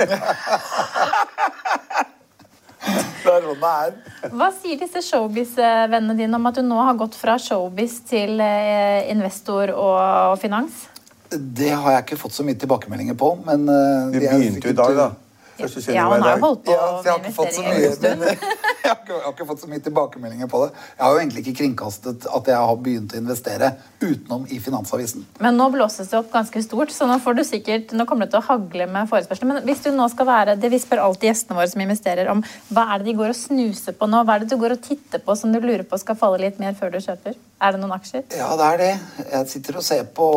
Er 3.27 3.43
sånn 3.43 3.59
det. 3.59 4.29
Hva 4.37 4.47
sier 4.55 4.77
disse 4.79 5.01
showbiz-vennene 5.03 6.13
dine 6.15 6.37
om 6.37 6.45
at 6.47 6.55
du 6.55 6.63
nå 6.63 6.77
har 6.79 6.95
gått 6.95 7.17
fra 7.19 7.35
showbiz 7.41 7.97
til 8.07 8.39
eh, 8.39 9.09
investor 9.11 9.73
og, 9.73 10.37
finans? 10.39 10.85
Det 11.27 11.73
har 11.73 11.97
jeg 11.97 12.05
ikke 12.05 12.19
fått 12.21 12.37
så 12.37 12.45
mye 12.47 12.55
tilbakemeldinger 12.55 13.17
på, 13.19 13.33
men 13.43 13.65
Du 13.67 14.21
er 14.21 14.29
begynte 14.29 14.69
jo 14.69 14.71
i 14.71 14.77
dag, 14.77 14.95
da. 14.95 15.09
Første 15.57 15.93
Ja, 15.95 16.05
han 16.11 16.23
har 16.23 16.37
jo 16.37 16.43
holdt 16.45 16.63
på 16.67 16.75
Ja, 16.75 16.87
jeg 17.03 17.11
har 17.11 17.21
ikke 17.21 17.33
fått 17.35 17.55
så 17.55 17.63
mye 17.65 17.91
men, 18.03 18.23
jeg, 18.27 18.37
har 18.85 18.97
ikke, 18.97 19.13
jeg 19.13 19.23
har 19.23 19.33
ikke 19.33 19.47
fått 19.49 19.63
så 19.63 19.69
mye 19.71 19.83
tilbakemeldinger 19.87 20.49
på 20.51 20.61
det. 20.63 20.69
Jeg 20.93 21.03
har 21.03 21.15
jo 21.15 21.21
egentlig 21.21 21.43
ikke 21.43 21.55
kringkastet 21.61 22.27
at 22.37 22.51
jeg 22.51 22.69
har 22.69 22.81
begynt 22.85 23.15
å 23.15 23.19
investere 23.21 23.71
utenom 24.01 24.45
i 24.53 24.59
Finansavisen. 24.63 25.25
Men 25.43 25.57
nå 25.59 25.69
blåses 25.73 26.11
det 26.11 26.19
opp 26.19 26.29
ganske 26.33 26.61
stort, 26.65 26.93
så 26.93 27.07
nå 27.09 27.17
får 27.23 27.39
du 27.39 27.43
sikkert, 27.47 27.93
nå 27.97 28.05
kommer 28.09 28.27
det 28.27 28.35
til 28.35 28.41
å 28.43 28.47
hagle 28.51 28.87
med 28.91 29.09
forespørsler. 29.09 29.51
Men 29.51 29.65
hvis 29.67 29.81
du 29.85 29.89
nå 29.95 30.07
skal 30.13 30.29
være, 30.29 30.57
det 30.61 30.71
vi 30.73 30.81
spør 30.81 31.03
alltid 31.07 31.31
gjestene 31.31 31.57
våre 31.59 31.71
som 31.71 31.83
investerer 31.83 32.31
om, 32.33 32.43
hva 32.69 32.85
er 32.93 33.01
det 33.01 33.09
de 33.09 33.17
går 33.17 33.33
og 33.33 33.39
snuser 33.39 33.97
på 33.97 34.09
nå? 34.09 34.21
Hva 34.27 34.37
er 34.37 34.45
det 34.45 34.51
du 34.53 34.59
går 34.61 34.77
og 34.77 34.83
titter 34.85 35.23
på 35.23 35.37
som 35.39 35.53
du 35.53 35.59
lurer 35.63 35.85
på 35.87 35.99
skal 36.01 36.19
falle 36.19 36.41
litt 36.45 36.61
mer 36.61 36.77
før 36.77 36.93
du 36.93 37.01
kjøper? 37.01 37.37
Er 37.57 37.73
det 37.73 37.81
noen 37.81 37.95
aksjer? 37.97 38.27
Ja, 38.37 38.51
det 38.59 38.69
er 38.69 38.83
det. 38.83 38.93
Jeg 39.31 39.49
sitter 39.55 39.81
og 39.81 39.87
ser 39.87 40.05
på 40.17 40.27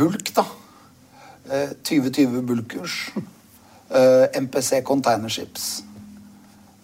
bulk, 0.00 0.32
da. 0.36 0.46
Eh, 1.50 1.76
2020 1.82 2.42
bulkkurs. 2.46 2.96
Eh, 3.90 4.26
MPC 4.40 4.82
Containerships. 4.86 5.82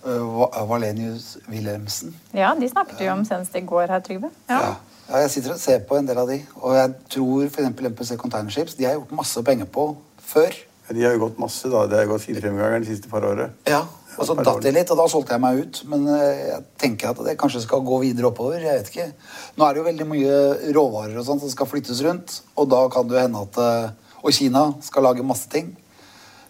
Eh, 0.06 0.66
Valenius 0.68 1.36
Wilhelmsen. 1.48 2.14
Ja, 2.34 2.54
de 2.58 2.68
snakket 2.70 3.00
vi 3.00 3.06
jo 3.08 3.12
om 3.14 3.24
senest 3.26 3.54
i 3.58 3.62
går 3.66 3.90
her, 3.94 4.00
Trygve. 4.02 4.30
Ja. 4.48 4.60
Ja. 4.60 4.72
ja, 5.08 5.20
jeg 5.24 5.30
sitter 5.36 5.54
og 5.54 5.60
ser 5.62 5.84
på 5.86 5.98
en 5.98 6.08
del 6.08 6.18
av 6.18 6.30
de. 6.30 6.40
Og 6.62 6.74
jeg 6.74 6.94
tror 7.14 7.44
f.eks. 7.46 7.68
MPC 7.86 8.16
Containerships 8.18 8.74
de 8.78 8.88
har 8.88 8.98
gjort 8.98 9.14
masse 9.18 9.42
penger 9.46 9.70
på 9.70 9.92
før. 10.22 10.50
Ja, 10.88 10.94
De 10.94 11.04
har 11.06 11.14
jo 11.16 11.22
gått 11.26 11.38
masse, 11.42 11.70
da. 11.70 11.86
Det 11.90 11.98
har 11.98 12.10
gått 12.10 12.26
fire-fem 12.26 12.58
ganger 12.58 12.82
de 12.82 12.90
siste 12.90 13.10
par 13.10 13.26
årene. 13.26 13.48
Ja, 13.66 13.84
og 14.16 14.24
så 14.26 14.34
datt 14.38 14.62
det 14.64 14.72
litt, 14.72 14.90
og 14.94 14.98
da 14.98 15.08
solgte 15.10 15.34
jeg 15.34 15.42
meg 15.42 15.62
ut. 15.62 15.80
Men 15.90 16.06
eh, 16.10 16.44
jeg 16.50 16.60
tenker 16.82 17.10
at 17.10 17.22
det 17.26 17.38
kanskje 17.38 17.62
skal 17.66 17.82
gå 17.86 17.98
videre 18.02 18.30
oppover. 18.32 18.58
jeg 18.62 18.82
vet 18.82 18.92
ikke. 18.94 19.08
Nå 19.58 19.66
er 19.66 19.74
det 19.74 19.82
jo 19.82 19.88
veldig 19.92 20.06
mye 20.10 20.36
råvarer 20.74 21.18
og 21.18 21.26
sånt 21.26 21.42
som 21.42 21.50
skal 21.54 21.70
flyttes 21.70 22.02
rundt, 22.06 22.40
og 22.58 22.70
da 22.70 22.82
kan 22.90 23.06
det 23.06 23.18
jo 23.18 23.24
hende 23.28 23.46
at 23.46 23.62
Og 24.26 24.32
Kina 24.34 24.72
skal 24.82 25.04
lage 25.06 25.22
masse 25.22 25.46
ting. 25.46 25.76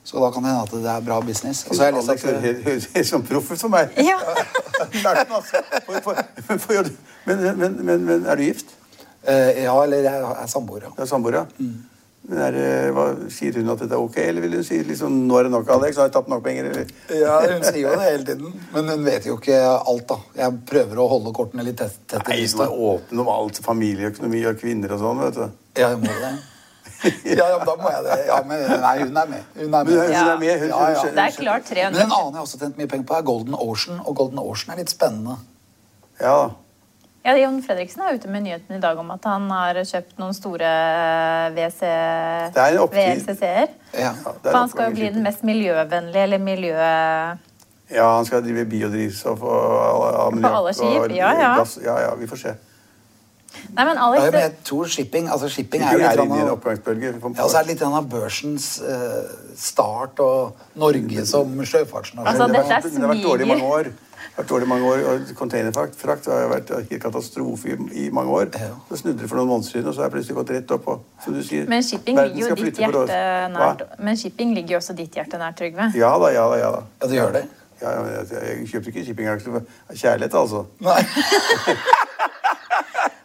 Så 0.07 0.21
da 0.23 0.29
kan 0.31 0.45
det 0.47 0.53
hende 0.53 0.63
at 0.63 0.71
det 0.85 0.91
er 0.93 1.01
bra 1.09 1.17
business. 1.27 1.65
Og 1.67 1.75
så 1.75 1.83
har 1.83 1.91
jeg 1.91 1.99
lest 2.07 2.27
at 2.31 2.63
høres 2.69 2.85
helt 2.95 3.09
som 3.09 3.25
proff 3.27 3.49
ut 3.51 3.59
for 3.65 3.73
meg. 3.75 3.91
Ja. 3.99 4.21
Lærte 5.05 5.27
masse. 5.33 5.63
For- 5.89 6.01
for- 6.05 6.23
for- 6.47 6.63
for- 6.69 6.95
Men, 7.27 7.43
men, 7.59 7.75
men, 7.89 8.05
men 8.07 8.27
er 8.31 8.39
du 8.39 8.43
gift? 8.47 8.71
eh, 9.27 9.65
Ja, 9.65 9.75
eller 9.83 10.07
jeg 10.07 10.23
er 10.45 10.47
samboer, 10.47 10.87
ja. 10.87 10.93
Du 10.97 11.03
er 11.03 11.11
samboer, 11.11 11.41
ja? 11.41 11.45
Men 12.29 12.39
er, 12.43 12.91
hva, 12.95 13.05
sier 13.31 13.55
hun 13.59 13.69
at 13.71 13.83
dette 13.83 13.95
er 13.95 14.03
ok, 14.03 14.17
eller 14.23 14.43
vil 14.47 14.55
hun 14.59 14.65
si 14.67 14.79
liksom, 14.87 15.13
nå 15.29 15.37
er 15.39 15.47
det 15.47 15.53
nok, 15.53 15.69
Alex? 15.77 15.99
Har 16.01 16.09
jeg 16.09 16.15
tapt 16.17 16.31
nok 16.31 16.43
penger? 16.47 16.71
Eller? 16.73 16.89
Ja, 17.15 17.37
Hun 17.53 17.63
sier 17.67 17.83
jo 17.85 17.93
det 17.99 18.07
hele 18.09 18.25
tiden, 18.31 18.57
men 18.75 18.89
hun 18.95 19.05
vet 19.07 19.27
jo 19.31 19.37
ikke 19.39 19.59
alt. 19.63 20.07
da. 20.11 20.17
Jeg 20.39 20.57
prøver 20.71 21.03
å 21.03 21.07
holde 21.13 21.35
kortene 21.35 21.67
litt 21.67 21.79
tett, 21.83 21.99
tett 22.11 22.27
Nei, 22.31 22.41
hun 22.51 22.65
er 22.67 22.75
åpen 22.91 23.23
om 23.23 23.31
alt. 23.31 23.59
Familieøkonomi 23.67 24.43
og 24.51 24.59
kvinner 24.63 24.95
og 24.97 25.03
sånn, 25.03 25.23
vet 25.27 25.39
du. 25.39 25.47
Ja, 25.83 25.91
jeg 25.95 26.03
må 26.03 26.15
det. 26.23 26.33
Ja, 27.05 27.49
ja, 27.53 27.57
da 27.65 27.75
må 27.77 27.91
jeg 27.93 28.05
det. 28.07 28.19
Ja, 28.27 28.37
men 28.47 28.63
nei, 28.83 28.93
hun 29.03 29.17
er 29.17 29.27
med. 29.31 29.49
Hun 29.57 29.67
er 29.67 29.89
Men 29.89 29.93
hun 29.93 30.13
er 30.17 30.39
med. 30.41 30.61
Hun, 30.61 30.69
Ja, 30.69 30.85
ja. 30.91 31.03
Det 31.03 31.25
er 31.25 31.35
klart 31.37 31.73
Men 31.75 31.87
en 31.87 32.13
annen 32.13 32.33
jeg 32.33 32.39
har 32.39 32.47
også 32.47 32.61
tjent 32.63 32.79
mye 32.79 32.89
penger 32.93 33.09
på, 33.09 33.19
er 33.19 33.27
Golden 33.27 33.59
Ocean. 33.59 34.01
Og 34.05 34.17
Golden 34.17 34.39
Ocean 34.43 34.75
er 34.75 34.81
litt 34.83 34.95
spennende. 34.95 35.37
Ja, 36.21 36.39
Ja, 37.27 37.33
Jon 37.35 37.57
Fredriksen 37.59 38.05
er 38.07 38.15
ute 38.15 38.29
med 38.31 38.45
nyheten 38.45 38.77
i 38.77 38.79
dag 38.79 38.99
om 39.03 39.09
at 39.11 39.25
han 39.27 39.49
har 39.51 39.81
kjøpt 39.83 40.21
noen 40.21 40.35
store 40.37 40.69
WC, 41.57 41.81
Det 42.55 42.67
en 42.69 42.79
opptid. 42.85 43.25
VLCC-er. 43.25 43.73
Ja. 43.99 44.13
For 44.45 44.55
han 44.55 44.71
skal 44.71 44.93
jo 44.93 44.95
bli 45.01 45.09
den 45.17 45.27
mest 45.27 45.43
miljøvennlige, 45.43 46.23
eller 46.23 46.39
miljø... 46.39 46.77
Ja, 47.91 48.07
han 48.17 48.27
skal 48.27 48.45
drive 48.47 48.65
biodrivstoff 48.71 49.43
og 49.43 50.07
ammoniakk 50.23 50.55
alle 50.61 50.73
skip, 50.75 51.03
og 51.03 51.15
ja, 51.15 51.33
ja. 51.39 51.51
gass. 51.59 51.77
Ja, 51.83 51.99
ja, 52.03 52.15
vi 52.19 52.31
får 52.31 52.43
se. 52.45 52.55
Nei, 53.77 53.85
men 53.85 53.97
Ja, 53.97 54.07
Alex, 54.07 54.33
men 54.33 54.41
jeg 54.41 54.55
tror 54.65 54.89
shipping 54.89 55.29
altså 55.33 55.49
shipping 55.53 55.85
er 55.85 55.93
jo 55.97 56.01
litt 56.01 56.13
er 56.13 56.23
av, 56.23 56.51
oppgangsbølge. 56.57 57.13
ja, 57.37 57.47
så 57.49 57.59
er 57.61 57.67
det 57.67 57.75
litt 57.75 57.85
av 57.87 58.09
børsens 58.11 58.67
uh, 58.81 59.29
start 59.59 60.23
og 60.25 60.57
Norge 60.81 61.27
som 61.29 61.53
sjøfartsnasjon. 61.61 62.27
Altså, 62.27 62.49
det, 62.53 62.65
har 62.65 62.83
det 62.83 63.01
har 63.03 63.13
vært 63.15 63.25
dårlig 63.25 63.47
i 63.47 63.51
mange 63.53 63.71
år. 63.79 63.91
Det 63.91 64.33
har 64.37 64.45
vært 64.45 64.51
dårlig 64.53 64.67
i 64.67 64.69
mange 64.69 64.89
år, 64.93 65.03
og 65.11 65.35
Containerfrakt 65.39 66.27
har 66.29 66.49
vært 66.53 66.73
helt 66.77 67.03
katastrofe 67.03 67.73
i, 67.73 67.77
i 68.07 68.09
mange 68.13 68.33
år. 68.37 68.51
Så 68.89 69.03
snudde 69.03 69.23
det 69.23 69.31
for 69.31 69.41
noen 69.41 69.53
måneder 69.53 69.71
siden, 69.71 69.89
og 69.89 69.97
så 69.97 70.05
er 70.05 70.11
det 70.11 70.17
plutselig 70.17 70.37
gått 70.41 70.53
rett 70.57 70.75
opp. 70.77 70.89
Og, 70.93 71.05
som 71.25 71.37
du 71.37 71.43
sier, 71.45 71.69
men 71.69 71.85
shipping 71.85 72.21
ligger 72.21 72.51
jo 72.53 72.59
ditt 72.61 72.81
hjerte 72.85 73.21
nært. 73.55 73.87
Men 74.01 74.21
shipping 74.21 74.53
ligger 74.57 74.77
jo 74.77 74.83
også 74.83 74.97
ditt 74.99 75.17
hjerte 75.17 75.41
nært, 75.41 75.57
Trygve. 75.61 75.93
Ja 75.97 76.17
da, 76.21 76.33
ja 76.35 76.49
da. 76.53 76.59
ja 76.61 76.75
da. 76.77 76.83
Ja, 77.01 77.09
det 77.13 77.21
gjør 77.21 77.39
det. 77.39 77.47
Ja, 77.81 77.91
ja, 77.93 78.05
jeg, 78.09 78.29
jeg 78.33 78.69
kjøpte 78.71 78.93
ikke 78.93 79.03
shippingaksjer 79.05 79.57
av 79.61 79.97
kjærlighet, 80.01 80.37
altså. 80.41 80.63
Nei, 80.81 81.01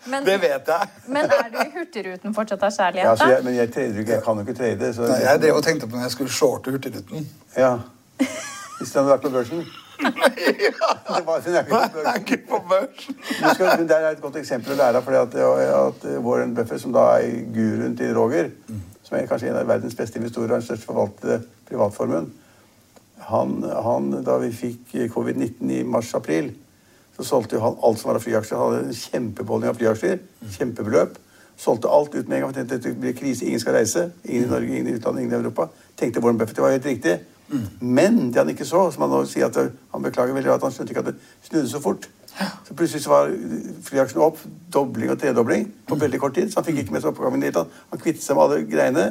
Men, 0.06 0.26
det 0.26 0.40
vet 0.42 0.68
jeg. 0.68 0.88
men 1.14 1.30
er 1.30 1.50
du 1.54 1.58
i 1.62 1.70
Hurtigruten 1.76 2.34
fortsatt 2.34 2.64
av 2.64 2.72
Ja, 2.72 2.78
kjærlighet, 2.78 3.20
Ja, 3.22 3.30
jeg, 3.36 3.44
men 3.46 3.56
jeg 3.56 3.72
trader 3.74 4.00
ikke, 4.02 4.16
jeg 4.16 4.24
kan 4.26 4.40
jo 4.40 4.46
ikke 4.48 4.58
trade. 4.58 4.94
Så, 4.98 5.06
Nei, 5.12 5.20
jeg 5.28 5.42
drev 5.44 5.60
og 5.60 5.64
tenkte 5.68 5.88
på 5.88 5.96
når 5.96 6.08
jeg 6.08 6.16
skulle 6.16 6.34
shorte 6.34 6.74
Hurtigruten. 6.74 7.30
Ja. 7.58 7.76
Hvis 8.18 8.92
den 8.92 9.04
hadde 9.04 9.12
vært 9.12 9.26
på 9.28 9.34
børsen. 9.38 9.64
Det 10.02 11.26
var, 11.28 11.42
den 11.46 11.56
er 11.56 11.66
ikke 11.68 11.68
på 11.70 11.78
børsen. 11.94 12.22
ikke 12.22 12.38
på 12.50 12.60
børs. 12.70 13.04
Skal, 13.54 13.68
men 13.78 13.90
det 13.90 13.98
er 13.98 14.08
et 14.10 14.22
godt 14.22 14.40
eksempel 14.42 14.74
å 14.74 14.78
lære 14.80 14.98
av. 14.98 15.06
fordi 15.06 15.20
at, 15.22 15.36
at 15.78 16.08
Warren 16.26 16.56
Buffett, 16.58 16.82
som 16.82 16.96
da 16.96 17.04
er 17.20 17.44
guruen 17.54 17.94
til 18.00 18.16
Roger, 18.18 18.50
som 19.06 19.18
er 19.20 19.28
kanskje 19.30 19.52
en 19.52 19.60
av 19.60 19.70
verdens 19.70 19.94
beste 20.00 20.18
investorer, 20.18 20.56
den 20.56 20.66
største 20.66 20.90
forvaltede 20.90 21.44
privatformuen 21.70 22.32
han, 23.30 23.64
han, 23.86 24.12
Da 24.26 24.38
vi 24.42 24.50
fikk 24.56 24.96
covid-19 25.14 25.72
i 25.76 25.84
mars-april, 25.86 26.52
så 27.22 27.28
solgte 27.28 27.60
han 27.62 27.78
alt 27.84 28.00
som 28.00 28.10
var 28.10 28.18
av 28.20 28.26
flyaksjer. 28.26 28.58
Han 28.58 28.74
hadde 28.74 28.88
en 28.88 28.98
kjempebeholdning 28.98 29.70
av 29.70 29.78
flyaksjer. 29.78 30.22
Kjempebeløp. 30.58 31.20
Solgte 31.62 31.92
alt 31.94 32.16
ut 32.16 32.28
med 32.28 32.40
en 32.40 32.48
gang. 32.48 32.54
tenkte 32.56 32.80
det 32.82 32.96
blir 33.00 33.14
krise. 33.18 33.46
Ingen 33.46 33.62
skal 33.62 33.78
reise. 33.78 34.08
Ingen 34.26 34.48
i 34.48 34.52
Norge, 34.52 34.72
ingen 34.72 34.88
i 34.88 34.96
utlandet, 34.98 35.22
ingen 35.22 35.36
i 35.36 35.44
Europa. 35.44 35.68
Tenkte 35.98 36.24
Warren 36.24 36.38
Buffett. 36.38 36.56
Det 36.56 36.64
var 36.64 36.72
helt 36.72 36.86
riktig. 36.86 37.20
Men 37.80 38.32
det 38.32 38.40
han 38.40 38.50
ikke 38.50 38.66
så, 38.66 38.86
som 38.92 39.04
han 39.06 39.12
nå 39.12 39.26
sier 39.28 39.50
at 39.50 39.58
han 39.92 40.04
beklager 40.04 40.34
veldig, 40.34 40.54
at 40.54 40.64
han 40.64 40.74
skjønte 40.74 40.94
ikke 40.94 41.04
at 41.04 41.10
det 41.12 41.16
snudde 41.50 41.70
så 41.70 41.82
fort. 41.84 42.08
Så 42.68 42.74
plutselig 42.74 43.04
så 43.04 43.12
var 43.12 43.34
flyaksjene 43.84 44.24
opp, 44.24 44.40
dobling 44.74 45.12
og 45.12 45.20
tredobling 45.20 45.68
på 45.88 45.98
veldig 46.00 46.20
kort 46.20 46.38
tid. 46.40 46.52
Så 46.52 46.62
han 46.62 46.68
fikk 46.70 46.86
ikke 46.86 46.96
med 46.96 47.04
seg 47.04 47.12
oppgangen 47.12 47.42
i 47.42 47.50
det 47.50 47.52
hele 47.52 47.60
tatt. 47.60 47.82
Han 47.92 48.04
kvittet 48.04 48.24
seg 48.24 48.40
med 48.40 48.46
alle 48.46 48.62
greiene, 48.72 49.08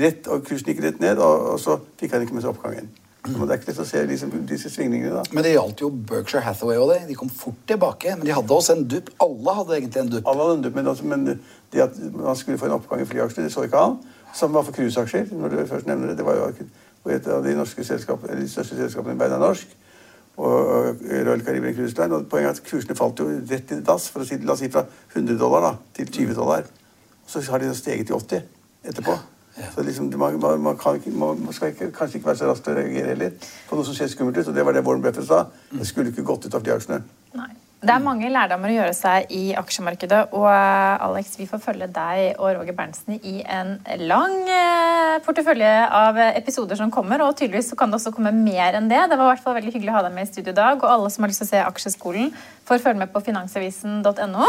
rett, 0.00 0.30
og 0.32 0.46
kursen 0.48 0.72
gikk 0.72 0.80
rett 0.86 1.02
ned, 1.04 1.20
og, 1.20 1.50
og 1.52 1.60
så 1.60 1.76
fikk 2.00 2.16
han 2.16 2.24
ikke 2.24 2.38
med 2.38 2.46
seg 2.46 2.54
oppgangen. 2.54 2.88
Men 3.26 3.48
det 3.48 3.54
er 3.54 3.60
ikke 3.60 3.70
lett 3.72 3.82
å 3.82 3.86
se 3.88 4.02
liksom, 4.06 4.34
disse 4.48 4.70
svingningene, 4.72 5.12
da. 5.18 5.22
Men 5.34 5.46
det 5.46 5.54
gjaldt 5.54 5.82
jo 5.82 5.90
Berkshire 6.10 6.44
Hathaway 6.46 6.78
og 6.80 6.92
det. 6.92 6.98
De 7.08 7.16
kom 7.18 7.30
fort 7.32 7.58
tilbake. 7.68 8.14
Men 8.16 8.28
de 8.28 8.34
hadde 8.36 8.58
også 8.58 8.76
en 8.76 8.84
dupp. 8.90 9.10
Alle 9.24 9.54
hadde 9.58 9.78
egentlig 9.78 10.02
en 10.02 10.12
dupp. 10.14 10.28
Alle 10.30 10.46
hadde 10.46 10.58
en 10.58 10.66
dupp, 10.66 10.76
men, 10.78 10.90
altså, 10.92 11.08
men 11.10 11.26
det 11.26 11.82
at 11.82 11.98
man 12.14 12.38
skulle 12.38 12.58
få 12.60 12.70
en 12.70 12.76
oppgang 12.78 13.02
i 13.02 13.08
flyaksjer, 13.08 13.46
det 13.46 13.52
så 13.54 13.66
ikke 13.66 13.82
han. 13.82 13.98
Samme 14.36 14.58
var 14.58 14.66
for 14.66 14.76
cruiseaksjer, 14.76 15.32
når 15.32 15.54
du 15.54 15.58
først 15.66 15.90
nevner 15.90 16.12
det. 16.12 16.18
Det 16.18 16.26
var 16.26 16.38
jo 16.38 16.48
et 17.10 17.28
av 17.30 17.44
de, 17.44 17.54
norske 17.56 17.82
eller 17.82 18.40
de 18.40 18.48
største 18.50 18.78
selskapene 18.78 19.16
i 19.16 19.28
er 19.28 19.38
norsk. 19.42 19.76
Og, 20.36 20.98
Royal 21.00 21.44
Caribbean 21.44 21.74
Cruise 21.74 21.96
Line. 21.96 22.14
Og 22.14 22.28
poenget 22.28 22.50
er 22.50 22.58
at 22.60 22.66
kursene 22.70 22.96
falt 22.96 23.20
jo 23.20 23.30
rett 23.50 23.72
i 23.72 23.80
dass, 23.80 24.10
for 24.12 24.22
å 24.22 24.28
si, 24.28 24.38
la 24.42 24.52
oss 24.52 24.60
si 24.64 24.72
fra 24.72 24.84
100 25.14 25.38
dollar 25.40 25.64
da, 25.64 25.72
til 25.96 26.10
20 26.12 26.36
dollar. 26.36 26.68
Så 27.26 27.40
har 27.50 27.62
de 27.62 27.72
steget 27.74 28.06
til 28.10 28.18
80 28.18 28.44
etterpå. 28.84 29.16
Så 29.74 29.82
liksom, 29.82 30.10
man, 30.20 30.40
man, 30.40 30.60
man, 30.60 30.78
kan 30.78 30.98
ikke, 30.98 31.10
man 31.10 31.44
man 31.44 31.52
skal 31.56 31.72
ikke, 31.72 31.90
kanskje 31.96 32.18
ikke 32.18 32.28
være 32.32 32.40
så 32.42 32.50
rask 32.50 32.64
til 32.64 32.74
å 32.74 32.80
reagere 32.80 33.14
heller 33.14 33.52
på 33.68 33.76
noe 33.78 33.88
som 33.88 33.96
ser 33.96 34.10
skummelt 34.12 34.36
ut. 34.40 34.50
Og 34.50 34.56
det 34.56 34.64
var 34.68 34.76
det 34.76 34.84
Warren 34.84 35.04
Buffett 35.04 35.28
sa. 35.28 35.46
Det 35.72 35.86
skulle 35.88 36.12
ikke 36.12 36.26
gått 36.26 36.48
ut 36.48 36.58
av 36.58 36.66
de 36.66 36.74
aksjene. 36.76 37.04
Nei. 37.36 37.52
Det 37.86 37.92
er 37.92 38.02
mange 38.02 38.28
lærdommer 38.32 38.72
å 38.72 38.76
gjøre 38.78 38.94
seg 38.96 39.32
i 39.36 39.42
aksjemarkedet. 39.54 40.32
Og 40.34 40.46
eh, 40.48 41.04
Alex, 41.06 41.34
vi 41.38 41.46
får 41.46 41.60
følge 41.62 41.86
deg 41.92 42.40
og 42.40 42.56
Roger 42.56 42.74
Berntsen 42.74 43.18
i 43.20 43.36
en 43.44 43.76
lang 44.08 44.34
eh, 44.48 45.18
portefølje 45.26 45.72
av 45.94 46.18
episoder 46.32 46.80
som 46.80 46.90
kommer. 46.90 47.22
Og 47.22 47.36
tydeligvis 47.36 47.70
så 47.70 47.78
kan 47.78 47.92
det 47.92 48.00
også 48.00 48.14
komme 48.16 48.32
mer 48.34 48.80
enn 48.80 48.88
det. 48.90 49.04
Det 49.12 49.20
var 49.20 49.28
i 49.28 49.34
hvert 49.34 49.44
fall 49.44 49.58
veldig 49.60 49.76
hyggelig 49.76 49.92
å 49.92 49.98
ha 50.00 50.06
deg 50.08 50.16
med 50.16 50.26
i 50.26 50.32
studio 50.32 50.56
i 50.56 50.60
dag. 50.60 50.80
Og 50.80 50.88
alle 50.88 51.12
som 51.12 51.24
har 51.24 51.32
lyst 51.32 51.44
til 51.44 51.50
å 51.50 51.52
se 51.52 51.64
Aksjeskolen, 51.68 52.32
får 52.66 52.82
følge 52.82 53.04
med 53.04 53.12
på 53.12 53.22
finansavisen.no. 53.28 54.48